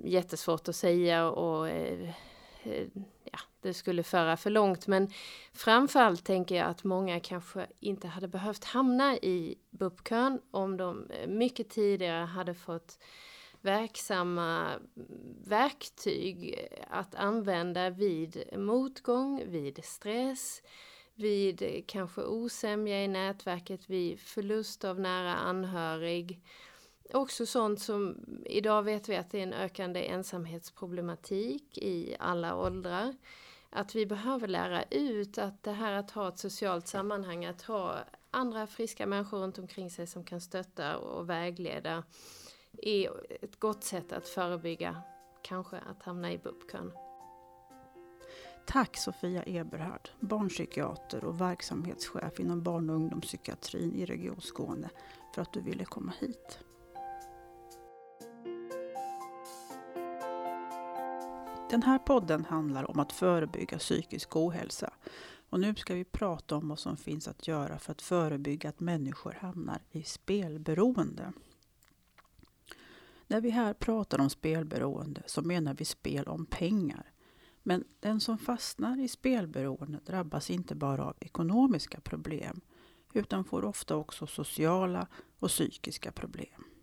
jättesvårt 0.03 0.67
att 0.67 0.75
säga 0.75 1.29
och 1.29 1.69
eh, 1.69 2.09
eh 2.63 2.87
ja, 3.35 3.41
det 3.61 3.73
skulle 3.73 4.03
föra 4.03 4.37
för 4.37 4.49
långt. 4.49 4.87
Men 4.87 5.09
framförallt 5.53 6.23
tänker 6.23 6.55
jag 6.55 6.67
att 6.67 6.83
många 6.83 7.19
kanske 7.19 7.67
inte 7.79 8.07
hade 8.07 8.27
behövt 8.27 8.63
hamna 8.63 9.17
i 9.17 9.55
BUP-kön 9.69 10.41
om 10.51 10.77
de 10.77 11.09
eh, 11.09 11.27
mycket 11.27 11.69
tidigare 11.69 12.25
hade 12.25 12.53
fått 12.53 12.99
verksamma 13.61 14.73
mm, 14.73 15.43
verktyg 15.43 16.53
eh, 16.71 16.83
att 16.89 17.15
använda 17.15 17.89
vid 17.89 18.43
motgång, 18.57 19.43
vid 19.47 19.79
stress, 19.83 20.61
vid 21.15 21.61
eh, 21.61 21.83
kanske 21.87 22.23
osämja 22.23 23.03
i 23.03 23.07
nätverket, 23.07 23.89
vid 23.89 24.19
förlust 24.19 24.83
av 24.85 24.99
nära 24.99 25.35
anhörig. 25.35 26.41
Också 27.13 27.45
sånt 27.45 27.79
som 27.79 28.25
idag 28.45 28.83
vet 28.83 29.09
vi 29.09 29.15
att 29.15 29.31
det 29.31 29.39
är 29.39 29.43
en 29.43 29.53
ökande 29.53 30.07
ensamhetsproblematik 30.07 31.77
i 31.77 32.15
alla 32.19 32.55
åldrar. 32.55 33.15
Att 33.69 33.95
vi 33.95 34.05
behöver 34.05 34.47
lära 34.47 34.83
ut 34.83 35.37
att 35.37 35.63
det 35.63 35.71
här 35.71 35.93
att 35.93 36.11
ha 36.11 36.27
ett 36.27 36.39
socialt 36.39 36.87
sammanhang, 36.87 37.45
att 37.45 37.61
ha 37.61 37.99
andra 38.31 38.67
friska 38.67 39.05
människor 39.05 39.37
runt 39.37 39.59
omkring 39.59 39.89
sig 39.89 40.07
som 40.07 40.23
kan 40.23 40.41
stötta 40.41 40.97
och 40.97 41.29
vägleda 41.29 42.03
är 42.81 43.09
ett 43.43 43.59
gott 43.59 43.83
sätt 43.83 44.11
att 44.11 44.27
förebygga 44.27 45.01
kanske 45.43 45.77
att 45.77 46.03
hamna 46.03 46.31
i 46.31 46.37
BUP-kön. 46.37 46.91
Tack 48.67 48.97
Sofia 48.97 49.43
Eberhard, 49.45 50.09
barnpsykiater 50.19 51.23
och 51.23 51.41
verksamhetschef 51.41 52.39
inom 52.39 52.63
barn 52.63 52.89
och 52.89 52.95
ungdomspsykiatrin 52.95 53.95
i 53.95 54.05
Region 54.05 54.41
Skåne 54.41 54.89
för 55.35 55.41
att 55.41 55.53
du 55.53 55.61
ville 55.61 55.85
komma 55.85 56.13
hit. 56.19 56.59
Den 61.69 61.83
här 61.83 61.99
podden 61.99 62.45
handlar 62.45 62.91
om 62.91 62.99
att 62.99 63.11
förebygga 63.11 63.77
psykisk 63.77 64.35
ohälsa. 64.35 64.93
Och 65.49 65.59
nu 65.59 65.75
ska 65.75 65.93
vi 65.93 66.03
prata 66.03 66.55
om 66.55 66.69
vad 66.69 66.79
som 66.79 66.97
finns 66.97 67.27
att 67.27 67.47
göra 67.47 67.79
för 67.79 67.91
att 67.91 68.01
förebygga 68.01 68.69
att 68.69 68.79
människor 68.79 69.37
hamnar 69.41 69.81
i 69.91 70.03
spelberoende. 70.03 71.33
När 73.27 73.41
vi 73.41 73.49
här 73.49 73.73
pratar 73.73 74.21
om 74.21 74.29
spelberoende 74.29 75.23
så 75.25 75.41
menar 75.41 75.73
vi 75.73 75.85
spel 75.85 76.27
om 76.27 76.45
pengar. 76.45 77.11
Men 77.63 77.83
den 77.99 78.19
som 78.19 78.37
fastnar 78.37 78.99
i 78.99 79.07
spelberoende 79.07 79.99
drabbas 80.05 80.49
inte 80.49 80.75
bara 80.75 81.05
av 81.05 81.15
ekonomiska 81.19 81.99
problem 81.99 82.61
utan 83.13 83.45
får 83.45 83.65
ofta 83.65 83.95
också 83.95 84.27
sociala 84.27 85.07
och 85.39 85.49
psykiska 85.49 86.11
problem. 86.11 86.74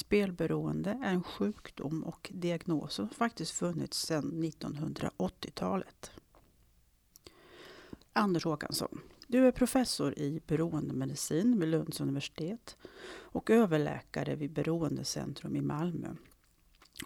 Spelberoende 0.00 0.90
är 1.02 1.12
en 1.12 1.22
sjukdom 1.22 2.04
och 2.04 2.30
diagnos 2.34 2.94
som 2.94 3.08
faktiskt 3.08 3.52
funnits 3.52 3.98
sedan 4.06 4.44
1980-talet. 4.44 6.10
Anders 8.12 8.44
Håkansson, 8.44 9.00
du 9.26 9.46
är 9.46 9.52
professor 9.52 10.18
i 10.18 10.40
beroendemedicin 10.46 11.60
vid 11.60 11.68
Lunds 11.68 12.00
universitet 12.00 12.76
och 13.10 13.50
överläkare 13.50 14.36
vid 14.36 14.52
Beroendecentrum 14.52 15.56
i 15.56 15.60
Malmö. 15.60 16.14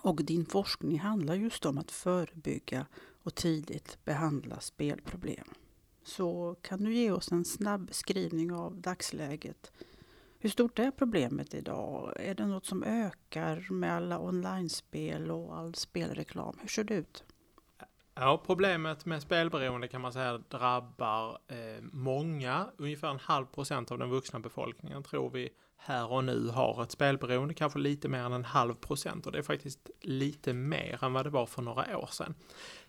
Och 0.02 0.24
din 0.24 0.46
forskning 0.46 0.98
handlar 0.98 1.34
just 1.34 1.66
om 1.66 1.78
att 1.78 1.90
förebygga 1.90 2.86
och 3.22 3.34
tidigt 3.34 3.98
behandla 4.04 4.60
spelproblem. 4.60 5.48
Så 6.04 6.56
kan 6.62 6.84
du 6.84 6.94
ge 6.94 7.10
oss 7.10 7.32
en 7.32 7.44
snabb 7.44 7.86
beskrivning 7.86 8.52
av 8.52 8.80
dagsläget 8.80 9.72
hur 10.44 10.50
stort 10.50 10.78
är 10.78 10.90
problemet 10.90 11.54
idag? 11.54 12.12
Är 12.16 12.34
det 12.34 12.46
något 12.46 12.66
som 12.66 12.82
ökar 12.82 13.72
med 13.72 13.92
alla 13.92 14.20
online-spel 14.20 15.30
och 15.30 15.56
all 15.56 15.74
spelreklam? 15.74 16.58
Hur 16.60 16.68
ser 16.68 16.84
det 16.84 16.94
ut? 16.94 17.24
Ja, 18.14 18.42
problemet 18.46 19.06
med 19.06 19.22
spelberoende 19.22 19.88
kan 19.88 20.00
man 20.00 20.12
säga 20.12 20.38
drabbar 20.38 21.38
eh, 21.48 21.82
många, 21.92 22.66
ungefär 22.76 23.08
en 23.08 23.18
halv 23.18 23.46
procent 23.46 23.90
av 23.90 23.98
den 23.98 24.10
vuxna 24.10 24.40
befolkningen 24.40 25.02
tror 25.02 25.30
vi 25.30 25.48
här 25.76 26.12
och 26.12 26.24
nu 26.24 26.48
har 26.48 26.82
ett 26.82 26.90
spelberoende, 26.90 27.54
kanske 27.54 27.78
lite 27.78 28.08
mer 28.08 28.18
än 28.18 28.32
en 28.32 28.44
halv 28.44 28.74
procent 28.74 29.26
och 29.26 29.32
det 29.32 29.38
är 29.38 29.42
faktiskt 29.42 29.90
lite 30.00 30.52
mer 30.52 31.04
än 31.04 31.12
vad 31.12 31.26
det 31.26 31.30
var 31.30 31.46
för 31.46 31.62
några 31.62 31.98
år 31.98 32.08
sedan. 32.10 32.34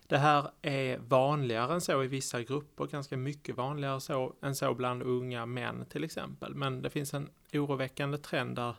Det 0.06 0.18
här 0.18 0.50
är 0.62 0.98
vanligare 0.98 1.74
än 1.74 1.80
så 1.80 2.02
i 2.02 2.08
vissa 2.08 2.42
grupper, 2.42 2.86
ganska 2.86 3.16
mycket 3.16 3.56
vanligare 3.56 4.00
så, 4.00 4.34
än 4.42 4.54
så 4.54 4.74
bland 4.74 5.02
unga 5.02 5.46
män 5.46 5.84
till 5.88 6.04
exempel. 6.04 6.54
Men 6.54 6.82
det 6.82 6.90
finns 6.90 7.14
en 7.14 7.28
oroväckande 7.58 8.18
trend 8.18 8.56
där 8.56 8.74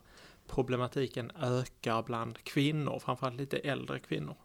problematiken 0.46 1.30
ökar 1.40 2.02
bland 2.02 2.38
kvinnor, 2.44 2.98
framförallt 2.98 3.36
lite 3.36 3.58
äldre 3.58 3.98
kvinnor. 3.98 4.36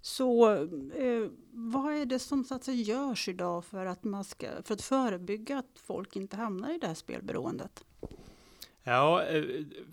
Så 0.00 0.52
eh, 0.52 1.30
vad 1.50 1.94
är 1.94 2.06
det 2.06 2.18
som 2.18 2.44
så 2.44 2.54
att 2.54 2.64
säga, 2.64 2.76
görs 2.76 3.28
idag 3.28 3.64
för 3.64 3.86
att, 3.86 4.04
man 4.04 4.24
ska, 4.24 4.46
för 4.64 4.74
att 4.74 4.82
förebygga 4.82 5.58
att 5.58 5.78
folk 5.86 6.16
inte 6.16 6.36
hamnar 6.36 6.74
i 6.74 6.78
det 6.78 6.86
här 6.86 6.94
spelberoendet? 6.94 7.84
Ja, 8.82 9.22
eh, 9.22 9.44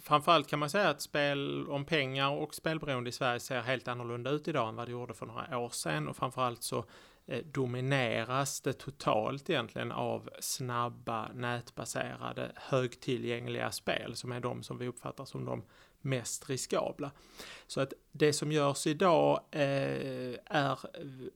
framförallt 0.04 0.48
kan 0.48 0.60
man 0.60 0.69
säga 0.69 0.89
att 0.89 1.02
spel 1.02 1.67
om 1.69 1.86
pengar 1.86 2.32
och 2.32 2.56
spelberoende 2.56 3.10
i 3.10 3.13
Sverige 3.13 3.39
ser 3.39 3.62
helt 3.62 3.88
annorlunda 3.88 4.30
ut 4.30 4.48
idag 4.48 4.69
än 4.69 4.76
vad 4.76 4.88
det 4.88 4.91
gjorde 4.91 5.13
för 5.13 5.26
några 5.26 5.58
år 5.58 5.69
sedan 5.69 6.08
och 6.08 6.15
framförallt 6.15 6.63
så 6.63 6.86
Eh, 7.28 7.44
domineras 7.46 8.62
det 8.62 8.74
totalt 8.74 9.50
egentligen 9.50 9.92
av 9.92 10.30
snabba 10.40 11.32
nätbaserade 11.34 12.52
högtillgängliga 12.56 13.72
spel 13.72 14.16
som 14.16 14.32
är 14.32 14.40
de 14.40 14.64
som 14.64 14.78
vi 14.78 14.88
uppfattar 14.88 15.26
som 15.26 15.46
de 15.46 15.64
mest 16.02 16.50
riskabla. 16.50 17.12
Så 17.68 17.82
att 17.82 17.94
det 18.12 18.34
som 18.34 18.52
görs 18.52 18.88
idag 18.88 19.40
eh, 19.52 20.36
är 20.46 20.80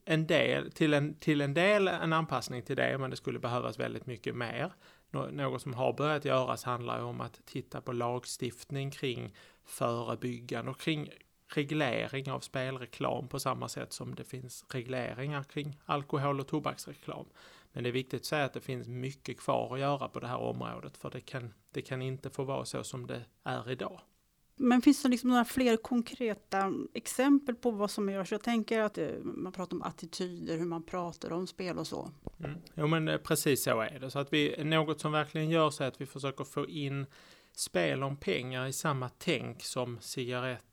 en 0.05 0.27
del, 0.27 0.71
till, 0.71 0.93
en, 0.93 1.15
till 1.15 1.41
en 1.41 1.53
del 1.53 1.87
en 1.87 2.13
anpassning 2.13 2.61
till 2.61 2.75
det, 2.75 2.97
men 2.97 3.09
det 3.09 3.15
skulle 3.15 3.39
behövas 3.39 3.79
väldigt 3.79 4.05
mycket 4.05 4.35
mer. 4.35 4.73
Något 5.11 5.61
som 5.61 5.73
har 5.73 5.93
börjat 5.93 6.25
göras 6.25 6.63
handlar 6.63 7.03
om 7.03 7.21
att 7.21 7.41
titta 7.45 7.81
på 7.81 7.91
lagstiftning 7.91 8.91
kring 8.91 9.35
förebyggande 9.65 10.71
och 10.71 10.79
kring 10.79 11.09
reglering 11.49 12.31
av 12.31 12.39
spelreklam 12.39 13.27
på 13.27 13.39
samma 13.39 13.69
sätt 13.69 13.93
som 13.93 14.15
det 14.15 14.23
finns 14.23 14.65
regleringar 14.69 15.43
kring 15.43 15.79
alkohol 15.85 16.39
och 16.39 16.47
tobaksreklam. 16.47 17.25
Men 17.71 17.83
det 17.83 17.89
är 17.89 17.91
viktigt 17.91 18.21
att 18.21 18.25
säga 18.25 18.45
att 18.45 18.53
det 18.53 18.61
finns 18.61 18.87
mycket 18.87 19.39
kvar 19.39 19.73
att 19.73 19.79
göra 19.79 20.07
på 20.07 20.19
det 20.19 20.27
här 20.27 20.37
området 20.37 20.97
för 20.97 21.09
det 21.09 21.21
kan, 21.21 21.53
det 21.71 21.81
kan 21.81 22.01
inte 22.01 22.29
få 22.29 22.43
vara 22.43 22.65
så 22.65 22.83
som 22.83 23.07
det 23.07 23.21
är 23.43 23.71
idag. 23.71 24.01
Men 24.61 24.81
finns 24.81 25.03
det 25.03 25.09
liksom 25.09 25.29
några 25.29 25.45
fler 25.45 25.77
konkreta 25.77 26.73
exempel 26.93 27.55
på 27.55 27.71
vad 27.71 27.91
som 27.91 28.09
görs? 28.09 28.31
Jag 28.31 28.43
tänker 28.43 28.79
att 28.79 28.93
det, 28.93 29.19
man 29.23 29.51
pratar 29.51 29.75
om 29.75 29.83
attityder, 29.83 30.57
hur 30.57 30.65
man 30.65 30.83
pratar 30.83 31.31
om 31.31 31.47
spel 31.47 31.77
och 31.77 31.87
så. 31.87 32.11
Mm. 32.43 32.57
Jo 32.73 32.87
men 32.87 33.07
eh, 33.07 33.17
precis 33.17 33.63
så 33.63 33.81
är 33.81 33.99
det. 33.99 34.11
Så 34.11 34.19
att 34.19 34.33
vi, 34.33 34.63
något 34.63 35.01
som 35.01 35.11
verkligen 35.11 35.49
görs 35.49 35.81
är 35.81 35.87
att 35.87 36.01
vi 36.01 36.05
försöker 36.05 36.43
få 36.43 36.67
in 36.67 37.05
spel 37.51 38.03
om 38.03 38.17
pengar 38.17 38.67
i 38.67 38.73
samma 38.73 39.09
tänk 39.09 39.63
som 39.63 39.97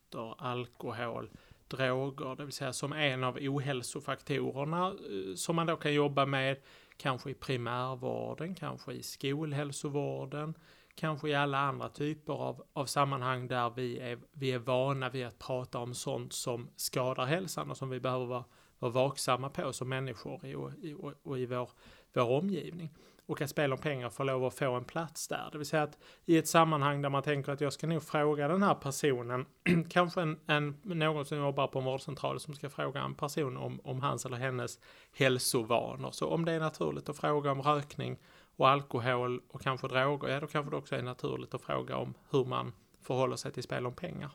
cigaretter, 0.07 0.35
alkohol, 0.37 1.29
droger, 1.67 2.35
det 2.35 2.45
vill 2.45 2.53
säga 2.53 2.73
som 2.73 2.93
en 2.93 3.23
av 3.23 3.37
ohälsofaktorerna 3.37 4.87
eh, 4.87 5.35
som 5.35 5.55
man 5.55 5.67
då 5.67 5.75
kan 5.75 5.93
jobba 5.93 6.25
med, 6.25 6.57
kanske 6.97 7.29
i 7.29 7.33
primärvården, 7.33 8.55
kanske 8.55 8.93
i 8.93 9.03
skolhälsovården, 9.03 10.53
kanske 10.95 11.29
i 11.29 11.35
alla 11.35 11.59
andra 11.59 11.89
typer 11.89 12.33
av, 12.33 12.63
av 12.73 12.85
sammanhang 12.85 13.47
där 13.47 13.69
vi 13.69 13.99
är, 13.99 14.19
vi 14.31 14.51
är 14.51 14.59
vana 14.59 15.09
vid 15.09 15.25
att 15.25 15.39
prata 15.39 15.79
om 15.79 15.93
sånt 15.93 16.33
som 16.33 16.69
skadar 16.75 17.25
hälsan 17.25 17.71
och 17.71 17.77
som 17.77 17.89
vi 17.89 17.99
behöver 17.99 18.25
vara, 18.25 18.45
vara 18.79 18.91
vaksamma 18.91 19.49
på 19.49 19.73
som 19.73 19.89
människor 19.89 20.45
i, 20.45 20.55
och, 20.55 20.71
i, 20.81 20.95
och 21.23 21.39
i 21.39 21.45
vår, 21.45 21.69
vår 22.13 22.29
omgivning. 22.29 22.89
Och 23.27 23.41
att 23.41 23.49
spel 23.49 23.73
om 23.73 23.79
pengar 23.79 24.09
får 24.09 24.23
lov 24.23 24.45
att 24.45 24.53
få 24.53 24.75
en 24.75 24.83
plats 24.83 25.27
där. 25.27 25.49
Det 25.51 25.57
vill 25.57 25.67
säga 25.67 25.83
att 25.83 25.97
i 26.25 26.37
ett 26.37 26.47
sammanhang 26.47 27.01
där 27.01 27.09
man 27.09 27.23
tänker 27.23 27.51
att 27.51 27.61
jag 27.61 27.73
ska 27.73 27.87
nog 27.87 28.03
fråga 28.03 28.47
den 28.47 28.63
här 28.63 28.73
personen, 28.73 29.45
kanske 29.89 30.21
en, 30.21 30.39
en, 30.45 30.77
någon 30.83 31.25
som 31.25 31.37
jobbar 31.37 31.67
på 31.67 31.79
en 31.79 31.85
vårdcentral 31.85 32.39
som 32.39 32.53
ska 32.53 32.69
fråga 32.69 33.01
en 33.01 33.15
person 33.15 33.57
om, 33.57 33.79
om 33.83 34.01
hans 34.01 34.25
eller 34.25 34.37
hennes 34.37 34.79
hälsovanor. 35.11 36.11
Så 36.11 36.27
om 36.27 36.45
det 36.45 36.51
är 36.51 36.59
naturligt 36.59 37.09
att 37.09 37.17
fråga 37.17 37.51
om 37.51 37.61
rökning 37.61 38.17
och 38.55 38.69
alkohol 38.69 39.41
och 39.47 39.61
kanske 39.61 39.87
droger, 39.87 40.27
ja 40.27 40.39
då 40.39 40.47
kanske 40.47 40.71
det 40.71 40.77
också 40.77 40.95
är 40.95 41.03
naturligt 41.03 41.53
att 41.53 41.61
fråga 41.61 41.97
om 41.97 42.13
hur 42.29 42.45
man 42.45 42.73
förhåller 43.01 43.35
sig 43.35 43.51
till 43.51 43.63
spel 43.63 43.85
om 43.85 43.93
pengar. 43.93 44.31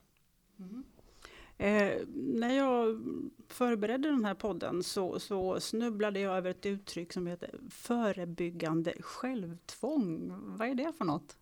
Mm. 0.59 0.85
Eh, 1.62 1.98
när 2.14 2.57
jag 2.57 3.03
förberedde 3.48 4.09
den 4.09 4.25
här 4.25 4.35
podden 4.35 4.83
så, 4.83 5.20
så, 5.20 5.61
snubblade 5.61 6.20
jag 6.20 6.37
över 6.37 6.51
ett 6.51 6.66
uttryck 6.66 7.12
som 7.12 7.27
heter 7.27 7.51
förebyggande 7.70 8.94
självtvång. 9.01 10.35
Vad 10.57 10.68
är 10.68 10.75
det 10.75 10.92
för 10.98 11.05
något? 11.05 11.37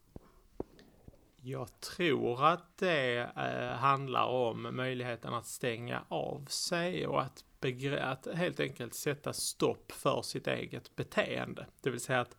Jag 1.36 1.80
tror 1.80 2.46
att 2.46 2.78
det 2.78 3.30
eh, 3.36 3.76
handlar 3.76 4.26
om 4.26 4.76
möjligheten 4.76 5.34
att 5.34 5.46
stänga 5.46 6.02
av 6.08 6.44
sig 6.44 7.06
och 7.06 7.22
att, 7.22 7.44
att 8.00 8.26
helt 8.34 8.60
enkelt 8.60 8.94
sätta 8.94 9.32
stopp 9.32 9.92
för 9.92 10.22
sitt 10.22 10.46
eget 10.46 10.96
beteende. 10.96 11.66
Det 11.82 11.90
vill 11.90 12.00
säga 12.00 12.20
att 12.20 12.36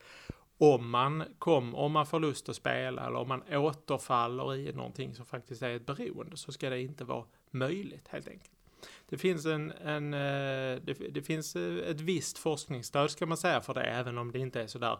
om 0.57 0.89
man, 0.89 1.23
kom, 1.39 1.75
om 1.75 1.91
man 1.91 2.05
får 2.05 2.19
lust 2.19 2.49
att 2.49 2.55
spela 2.55 3.07
eller 3.07 3.19
om 3.19 3.27
man 3.27 3.43
återfaller 3.53 4.55
i 4.55 4.73
någonting 4.73 5.15
som 5.15 5.25
faktiskt 5.25 5.61
är 5.61 5.75
ett 5.75 5.85
beroende 5.85 6.37
så 6.37 6.51
ska 6.51 6.69
det 6.69 6.81
inte 6.81 7.03
vara 7.03 7.25
möjligt 7.53 8.07
helt 8.07 8.27
enkelt. 8.27 8.51
Det 9.09 9.17
finns, 9.17 9.45
en, 9.45 9.71
en 9.71 10.13
eh, 10.13 10.81
det, 10.81 10.93
det, 10.93 11.21
finns 11.21 11.55
eh, 11.55 11.89
ett 11.89 12.01
visst 12.01 12.37
forskningsstöd 12.37 13.11
ska 13.11 13.25
man 13.25 13.37
säga 13.37 13.61
för 13.61 13.73
det, 13.73 13.81
även 13.81 14.17
om 14.17 14.31
det 14.31 14.39
inte 14.39 14.61
är 14.61 14.67
sådär 14.67 14.99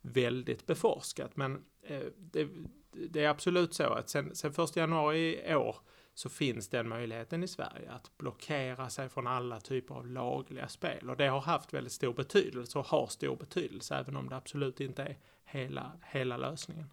väldigt 0.00 0.66
beforskat. 0.66 1.36
Men 1.36 1.64
eh, 1.82 2.02
det, 2.16 2.48
det 2.92 3.24
är 3.24 3.28
absolut 3.28 3.74
så 3.74 3.84
att 3.84 4.08
sen, 4.08 4.34
sen 4.34 4.50
1 4.50 4.76
januari 4.76 5.50
i 5.50 5.54
år 5.54 5.76
så 6.14 6.28
finns 6.28 6.68
den 6.68 6.88
möjligheten 6.88 7.42
i 7.42 7.48
Sverige 7.48 7.90
att 7.90 8.18
blockera 8.18 8.90
sig 8.90 9.08
från 9.08 9.26
alla 9.26 9.60
typer 9.60 9.94
av 9.94 10.06
lagliga 10.06 10.68
spel. 10.68 11.10
Och 11.10 11.16
det 11.16 11.26
har 11.26 11.40
haft 11.40 11.74
väldigt 11.74 11.92
stor 11.92 12.12
betydelse 12.12 12.78
och 12.78 12.86
har 12.86 13.06
stor 13.06 13.36
betydelse, 13.36 13.96
även 13.96 14.16
om 14.16 14.28
det 14.28 14.36
absolut 14.36 14.80
inte 14.80 15.02
är 15.02 15.16
hela, 15.44 15.92
hela 16.02 16.36
lösningen. 16.36 16.90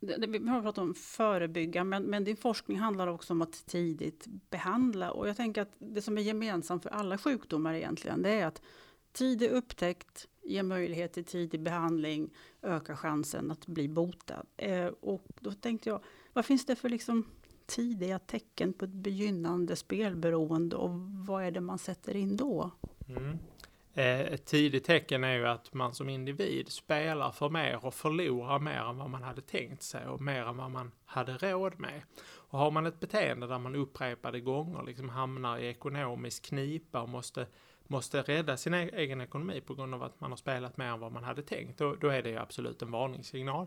Vi 0.00 0.48
har 0.48 0.62
pratat 0.62 0.78
om 0.78 0.94
förebygga, 0.94 1.84
men, 1.84 2.02
men 2.02 2.24
din 2.24 2.36
forskning 2.36 2.78
handlar 2.78 3.06
också 3.06 3.32
om 3.32 3.42
att 3.42 3.66
tidigt 3.66 4.26
behandla. 4.50 5.10
Och 5.10 5.28
jag 5.28 5.36
tänker 5.36 5.62
att 5.62 5.72
det 5.78 6.02
som 6.02 6.18
är 6.18 6.22
gemensamt 6.22 6.82
för 6.82 6.90
alla 6.90 7.18
sjukdomar 7.18 7.74
egentligen, 7.74 8.22
det 8.22 8.30
är 8.30 8.46
att 8.46 8.62
tidig 9.12 9.50
upptäckt 9.50 10.28
ger 10.42 10.62
möjlighet 10.62 11.12
till 11.12 11.24
tidig 11.24 11.62
behandling, 11.62 12.30
ökar 12.62 12.96
chansen 12.96 13.50
att 13.50 13.66
bli 13.66 13.88
botad. 13.88 14.46
Eh, 14.56 14.86
och 14.86 15.26
då 15.40 15.52
tänkte 15.52 15.88
jag, 15.88 16.00
vad 16.32 16.44
finns 16.44 16.66
det 16.66 16.76
för 16.76 16.88
liksom 16.88 17.26
tidiga 17.66 18.18
tecken 18.18 18.72
på 18.72 18.84
ett 18.84 18.90
begynnande 18.90 19.76
spelberoende 19.76 20.76
och 20.76 20.90
vad 21.26 21.44
är 21.44 21.50
det 21.50 21.60
man 21.60 21.78
sätter 21.78 22.16
in 22.16 22.36
då? 22.36 22.70
Mm. 23.08 23.38
Eh, 23.96 24.20
ett 24.20 24.44
tidigt 24.44 24.84
tecken 24.84 25.24
är 25.24 25.34
ju 25.34 25.46
att 25.46 25.74
man 25.74 25.94
som 25.94 26.08
individ 26.08 26.68
spelar 26.68 27.30
för 27.30 27.48
mer 27.48 27.84
och 27.84 27.94
förlorar 27.94 28.58
mer 28.58 28.80
än 28.80 28.98
vad 28.98 29.10
man 29.10 29.22
hade 29.22 29.40
tänkt 29.40 29.82
sig 29.82 30.06
och 30.06 30.20
mer 30.20 30.42
än 30.42 30.56
vad 30.56 30.70
man 30.70 30.92
hade 31.04 31.36
råd 31.36 31.80
med. 31.80 32.02
Och 32.26 32.58
har 32.58 32.70
man 32.70 32.86
ett 32.86 33.00
beteende 33.00 33.46
där 33.46 33.58
man 33.58 33.74
upprepade 33.74 34.40
gånger 34.40 34.82
liksom 34.82 35.08
hamnar 35.08 35.58
i 35.58 35.66
ekonomisk 35.66 36.44
knipa 36.44 37.02
och 37.02 37.08
måste, 37.08 37.46
måste 37.86 38.22
rädda 38.22 38.56
sin 38.56 38.74
e-, 38.74 38.90
egen 38.92 39.20
ekonomi 39.20 39.60
på 39.60 39.74
grund 39.74 39.94
av 39.94 40.02
att 40.02 40.20
man 40.20 40.30
har 40.30 40.36
spelat 40.36 40.76
mer 40.76 40.86
än 40.86 41.00
vad 41.00 41.12
man 41.12 41.24
hade 41.24 41.42
tänkt, 41.42 41.78
då, 41.78 41.94
då 41.94 42.08
är 42.08 42.22
det 42.22 42.30
ju 42.30 42.38
absolut 42.38 42.82
en 42.82 42.90
varningssignal. 42.90 43.66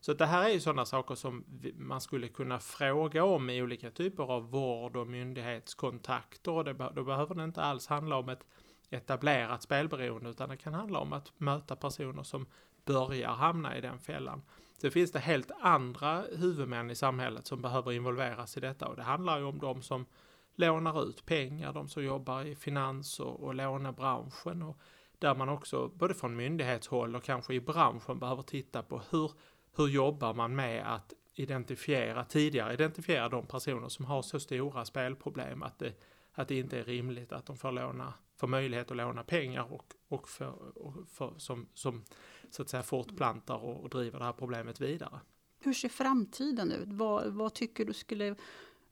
Så 0.00 0.14
det 0.14 0.26
här 0.26 0.44
är 0.44 0.52
ju 0.52 0.60
sådana 0.60 0.84
saker 0.84 1.14
som 1.14 1.44
man 1.76 2.00
skulle 2.00 2.28
kunna 2.28 2.58
fråga 2.58 3.24
om 3.24 3.50
i 3.50 3.62
olika 3.62 3.90
typer 3.90 4.22
av 4.22 4.50
vård 4.50 4.96
och 4.96 5.06
myndighetskontakter. 5.06 6.52
Och 6.52 6.64
det, 6.64 6.72
då 6.94 7.04
behöver 7.04 7.34
det 7.34 7.44
inte 7.44 7.62
alls 7.62 7.86
handla 7.86 8.16
om 8.16 8.28
ett 8.28 8.44
etablerat 8.90 9.62
spelberoende 9.62 10.30
utan 10.30 10.48
det 10.48 10.56
kan 10.56 10.74
handla 10.74 10.98
om 10.98 11.12
att 11.12 11.32
möta 11.40 11.76
personer 11.76 12.22
som 12.22 12.46
börjar 12.84 13.30
hamna 13.30 13.76
i 13.76 13.80
den 13.80 13.98
fällan. 13.98 14.42
Det 14.80 14.90
finns 14.90 15.12
det 15.12 15.18
helt 15.18 15.50
andra 15.60 16.24
huvudmän 16.36 16.90
i 16.90 16.94
samhället 16.94 17.46
som 17.46 17.62
behöver 17.62 17.92
involveras 17.92 18.56
i 18.56 18.60
detta 18.60 18.86
och 18.86 18.96
det 18.96 19.02
handlar 19.02 19.38
ju 19.38 19.44
om 19.44 19.58
de 19.58 19.82
som 19.82 20.06
lånar 20.54 21.08
ut 21.08 21.26
pengar, 21.26 21.72
de 21.72 21.88
som 21.88 22.04
jobbar 22.04 22.42
i 22.42 22.54
finans 22.56 23.20
och, 23.20 23.40
och 23.40 23.54
lånebranschen 23.54 24.62
och 24.62 24.78
där 25.18 25.34
man 25.34 25.48
också 25.48 25.88
både 25.94 26.14
från 26.14 26.36
myndighetshåll 26.36 27.16
och 27.16 27.22
kanske 27.22 27.54
i 27.54 27.60
branschen 27.60 28.18
behöver 28.18 28.42
titta 28.42 28.82
på 28.82 29.02
hur, 29.10 29.32
hur 29.76 29.88
jobbar 29.88 30.34
man 30.34 30.56
med 30.56 30.94
att 30.94 31.12
identifiera, 31.34 32.24
tidigare 32.24 32.74
identifiera 32.74 33.28
de 33.28 33.46
personer 33.46 33.88
som 33.88 34.04
har 34.04 34.22
så 34.22 34.40
stora 34.40 34.84
spelproblem 34.84 35.62
att 35.62 35.78
det, 35.78 35.92
att 36.38 36.48
det 36.48 36.58
inte 36.58 36.78
är 36.78 36.84
rimligt 36.84 37.32
att 37.32 37.46
de 37.46 37.56
får 37.56 37.72
låna 37.72 38.14
får 38.36 38.48
möjlighet 38.48 38.90
att 38.90 38.96
låna 38.96 39.24
pengar 39.24 39.72
och, 39.72 39.94
och, 40.08 40.28
för, 40.28 40.78
och 40.78 41.08
för, 41.08 41.34
som, 41.38 41.68
som 41.74 42.04
så 42.50 42.62
att 42.62 42.68
säga 42.68 42.82
fortplantar 42.82 43.56
och, 43.56 43.82
och 43.82 43.88
driver 43.88 44.18
det 44.18 44.24
här 44.24 44.32
problemet 44.32 44.80
vidare. 44.80 45.20
Hur 45.60 45.72
ser 45.72 45.88
framtiden 45.88 46.72
ut? 46.72 46.88
Vad, 46.88 47.32
vad 47.32 47.54
tycker 47.54 47.84
du 47.84 47.92
skulle 47.92 48.34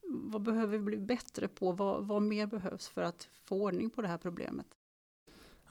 vad 0.09 0.43
behöver 0.43 0.79
vi 0.79 0.85
bli 0.85 0.97
bättre 0.97 1.49
på? 1.49 1.73
Vad, 1.73 2.07
vad 2.07 2.23
mer 2.23 2.47
behövs 2.47 2.89
för 2.89 3.03
att 3.03 3.29
få 3.45 3.63
ordning 3.63 3.91
på 3.91 4.03
det 4.03 4.09
här 4.09 4.19
problemet? 4.19 4.67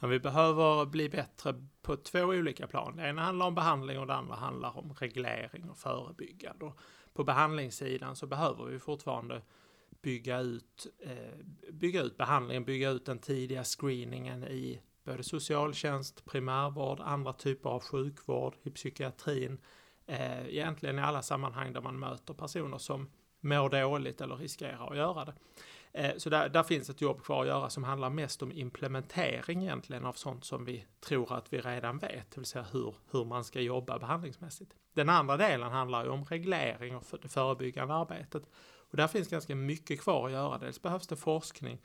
Ja, 0.00 0.06
vi 0.06 0.20
behöver 0.20 0.86
bli 0.86 1.08
bättre 1.08 1.54
på 1.82 1.96
två 1.96 2.20
olika 2.20 2.66
plan. 2.66 2.96
Det 2.96 3.08
ena 3.08 3.22
handlar 3.22 3.46
om 3.46 3.54
behandling 3.54 3.98
och 3.98 4.06
det 4.06 4.14
andra 4.14 4.34
handlar 4.34 4.78
om 4.78 4.94
reglering 4.94 5.70
och 5.70 5.78
förebyggande. 5.78 6.64
Och 6.64 6.80
på 7.12 7.24
behandlingssidan 7.24 8.16
så 8.16 8.26
behöver 8.26 8.64
vi 8.64 8.78
fortfarande 8.78 9.42
bygga 10.06 10.40
ut, 10.40 10.86
eh, 11.00 11.72
bygga 11.72 12.02
ut 12.02 12.16
behandlingen, 12.16 12.64
bygga 12.64 12.90
ut 12.90 13.06
den 13.06 13.18
tidiga 13.18 13.64
screeningen 13.64 14.44
i 14.44 14.80
både 15.04 15.22
socialtjänst, 15.22 16.24
primärvård, 16.24 17.00
andra 17.00 17.32
typer 17.32 17.70
av 17.70 17.82
sjukvård, 17.82 18.54
i 18.62 18.70
psykiatrin, 18.70 19.58
eh, 20.06 20.46
egentligen 20.48 20.98
i 20.98 21.02
alla 21.02 21.22
sammanhang 21.22 21.72
där 21.72 21.80
man 21.80 21.98
möter 21.98 22.34
personer 22.34 22.78
som 22.78 23.08
mår 23.40 23.68
dåligt 23.68 24.20
eller 24.20 24.36
riskerar 24.36 24.90
att 24.90 24.96
göra 24.96 25.24
det. 25.24 25.34
Eh, 25.92 26.16
så 26.16 26.30
där, 26.30 26.48
där, 26.48 26.62
finns 26.62 26.90
ett 26.90 27.00
jobb 27.00 27.22
kvar 27.22 27.42
att 27.42 27.48
göra 27.48 27.70
som 27.70 27.84
handlar 27.84 28.10
mest 28.10 28.42
om 28.42 28.52
implementering 28.52 29.62
egentligen 29.62 30.04
av 30.04 30.12
sånt 30.12 30.44
som 30.44 30.64
vi 30.64 30.86
tror 31.00 31.32
att 31.32 31.52
vi 31.52 31.60
redan 31.60 31.98
vet, 31.98 32.30
det 32.30 32.40
vill 32.40 32.44
säga 32.44 32.66
hur, 32.72 32.94
hur 33.10 33.24
man 33.24 33.44
ska 33.44 33.60
jobba 33.60 33.98
behandlingsmässigt. 33.98 34.74
Den 34.94 35.08
andra 35.08 35.36
delen 35.36 35.72
handlar 35.72 36.04
ju 36.04 36.10
om 36.10 36.24
reglering 36.24 36.96
och 36.96 37.04
för 37.04 37.18
det 37.18 37.28
förebyggande 37.28 37.94
arbetet. 37.94 38.42
Och 38.96 38.98
där 38.98 39.08
finns 39.08 39.28
ganska 39.28 39.54
mycket 39.54 40.00
kvar 40.00 40.26
att 40.26 40.32
göra. 40.32 40.58
Dels 40.58 40.82
behövs 40.82 41.06
det 41.06 41.16
forskning, 41.16 41.78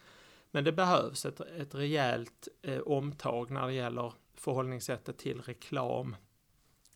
men 0.52 0.64
det 0.64 0.72
behövs 0.72 1.26
ett, 1.26 1.40
ett 1.40 1.76
rejält 1.76 2.48
eh, 2.62 2.80
omtag 2.80 3.52
när 3.52 3.68
det 3.68 3.74
gäller 3.74 4.14
förhållningssättet 4.36 5.18
till 5.18 5.42
reklam 5.42 6.16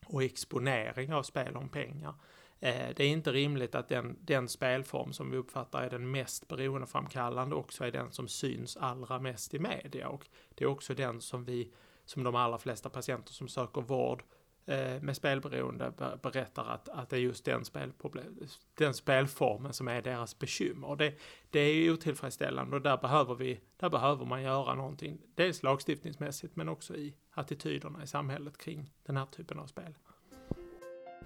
och 0.06 0.24
exponering 0.24 1.14
av 1.14 1.24
spel 1.24 1.58
om 1.58 1.70
pengar. 1.70 2.14
Eh, 2.60 2.90
det 2.96 3.04
är 3.04 3.08
inte 3.08 3.32
rimligt 3.32 3.76
att 3.76 3.90
den, 3.90 4.18
den 4.22 4.50
spelform 4.50 5.14
som 5.14 5.32
vi 5.32 5.38
uppfattar 5.38 5.82
är 5.84 5.90
den 5.90 6.12
mest 6.12 6.48
beroendeframkallande 6.48 7.56
också 7.56 7.84
är 7.84 7.92
den 7.92 8.12
som 8.12 8.28
syns 8.28 8.78
allra 8.78 9.20
mest 9.20 9.54
i 9.54 9.60
media 9.60 10.08
och 10.08 10.28
det 10.50 10.64
är 10.64 10.68
också 10.68 10.94
den 10.94 11.22
som 11.22 11.46
vi, 11.46 11.72
som 12.06 12.24
de 12.24 12.36
allra 12.36 12.58
flesta 12.58 12.90
patienter 12.90 13.34
som 13.34 13.48
söker 13.48 13.82
vård 13.82 14.24
Eh, 14.24 14.35
Eh, 14.68 15.02
med 15.02 15.16
spelberoende 15.16 15.94
berättar 16.22 16.66
att, 16.66 16.90
att 16.90 17.10
det 17.10 17.16
är 17.16 17.20
just 17.20 17.46
den, 17.46 17.66
spelproblem, 17.66 18.40
den 18.74 18.94
spelformen 18.94 19.74
som 19.74 19.88
är 19.88 20.02
deras 20.02 20.40
bekymmer. 20.40 20.96
Det, 20.96 21.14
det 21.50 21.60
är 21.60 21.92
otillfredsställande 21.92 22.76
och 22.76 22.82
där 22.82 22.98
behöver, 22.98 23.36
vi, 23.36 23.60
där 23.78 23.90
behöver 23.90 24.26
man 24.26 24.42
göra 24.42 24.76
någonting. 24.76 25.22
Dels 25.36 25.64
lagstiftningsmässigt 25.64 26.56
men 26.56 26.70
också 26.70 26.96
i 26.96 27.16
attityderna 27.32 28.04
i 28.04 28.08
samhället 28.08 28.58
kring 28.58 28.94
den 29.04 29.18
här 29.18 29.26
typen 29.26 29.60
av 29.60 29.68
spel. 29.68 29.94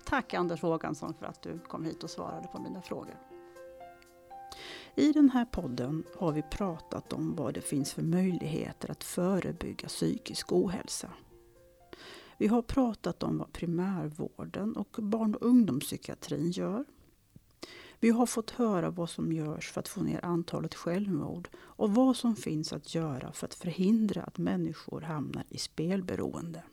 Tack 0.06 0.34
Anders 0.34 0.62
Håkansson 0.62 1.14
för 1.14 1.26
att 1.26 1.42
du 1.42 1.60
kom 1.60 1.86
hit 1.86 2.04
och 2.04 2.10
svarade 2.10 2.48
på 2.48 2.62
mina 2.62 2.82
frågor. 2.82 3.16
I 4.96 5.12
den 5.12 5.30
här 5.30 5.46
podden 5.46 6.04
har 6.18 6.32
vi 6.32 6.42
pratat 6.42 7.14
om 7.14 7.36
vad 7.36 7.54
det 7.54 7.62
finns 7.62 7.94
för 7.94 8.02
möjligheter 8.02 8.92
att 8.92 9.04
förebygga 9.04 9.88
psykisk 9.88 10.52
ohälsa. 10.52 11.12
Vi 12.40 12.48
har 12.48 12.62
pratat 12.62 13.24
om 13.24 13.38
vad 13.38 13.54
primärvården 13.54 14.76
och 14.76 14.98
barn 15.02 15.36
och 15.36 15.46
ungdomspsykiatrin 15.46 16.52
gör. 16.52 16.86
Vi 18.00 18.10
har 18.10 18.26
fått 18.26 18.52
höra 18.52 18.90
vad 18.90 19.10
som 19.10 19.32
görs 19.32 19.72
för 19.72 19.80
att 19.80 19.88
få 19.88 20.02
ner 20.02 20.26
antalet 20.26 20.76
självmord 20.76 21.50
och 21.58 21.96
vad 21.96 22.16
som 22.16 22.36
finns 22.36 22.74
att 22.74 22.96
göra 22.96 23.32
för 23.32 23.48
att 23.48 23.54
förhindra 23.54 24.24
att 24.24 24.38
människor 24.38 25.02
hamnar 25.02 25.44
i 25.50 25.58
spelberoende. 25.58 26.64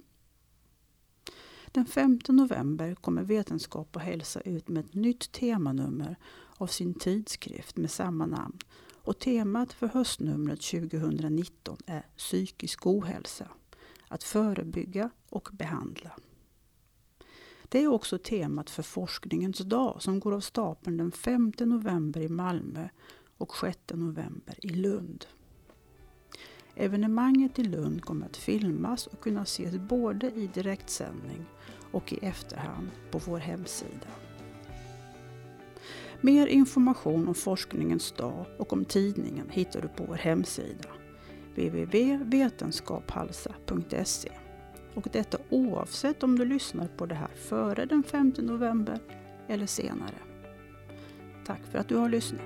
Den 1.66 1.87
5 1.87 2.18
november 2.29 2.94
kommer 2.94 3.22
Vetenskap 3.22 3.96
och 3.96 4.02
hälsa 4.02 4.40
ut 4.40 4.68
med 4.68 4.85
ett 4.85 4.94
nytt 4.94 5.33
temanummer 5.33 6.16
av 6.57 6.66
sin 6.66 6.94
tidskrift 6.94 7.76
med 7.76 7.90
samma 7.90 8.26
namn. 8.26 8.59
Och 9.02 9.18
temat 9.18 9.72
för 9.72 9.87
höstnumret 9.87 10.62
2019 10.62 11.76
är 11.87 12.07
psykisk 12.16 12.87
ohälsa 12.87 13.48
att 14.09 14.22
förebygga 14.22 15.11
och 15.37 15.49
behandla. 15.53 16.11
Det 17.68 17.79
är 17.79 17.88
också 17.88 18.18
temat 18.18 18.70
för 18.70 18.83
Forskningens 18.83 19.59
dag 19.59 20.03
som 20.03 20.20
går 20.20 20.35
av 20.35 20.40
stapeln 20.40 20.96
den 20.96 21.12
5 21.12 21.53
november 21.59 22.20
i 22.20 22.29
Malmö 22.29 22.88
och 23.38 23.57
6 23.57 23.79
november 23.92 24.59
i 24.62 24.68
Lund. 24.68 25.27
Evenemanget 26.75 27.59
i 27.59 27.64
Lund 27.64 28.05
kommer 28.05 28.27
att 28.27 28.37
filmas 28.37 29.07
och 29.07 29.20
kunna 29.20 29.42
ses 29.42 29.75
både 29.75 30.31
i 30.31 30.46
direktsändning 30.46 31.46
och 31.92 32.12
i 32.12 32.18
efterhand 32.22 32.90
på 33.11 33.18
vår 33.18 33.38
hemsida. 33.38 34.09
Mer 36.20 36.46
information 36.46 37.29
om 37.29 37.35
Forskningens 37.35 38.12
dag 38.12 38.46
och 38.59 38.72
om 38.72 38.85
tidningen 38.85 39.51
hittar 39.51 39.83
du 39.83 39.88
på 39.88 40.05
vår 40.05 40.14
hemsida 40.14 40.88
www.vetenskaphalsa.se. 41.57 44.46
Och 44.97 45.09
detta 45.13 45.39
oavsett 45.51 46.23
om 46.23 46.39
du 46.39 46.45
lyssnar 46.45 46.89
på 46.97 47.07
det 47.07 47.15
här 47.15 47.29
före 47.35 47.85
den 47.85 48.03
5 48.03 48.35
november 48.39 48.99
eller 49.49 49.67
senare. 49.67 50.15
Tack 51.47 51.61
för 51.73 51.79
att 51.79 51.89
du 51.89 51.97
har 51.97 52.09
lyssnat. 52.09 52.41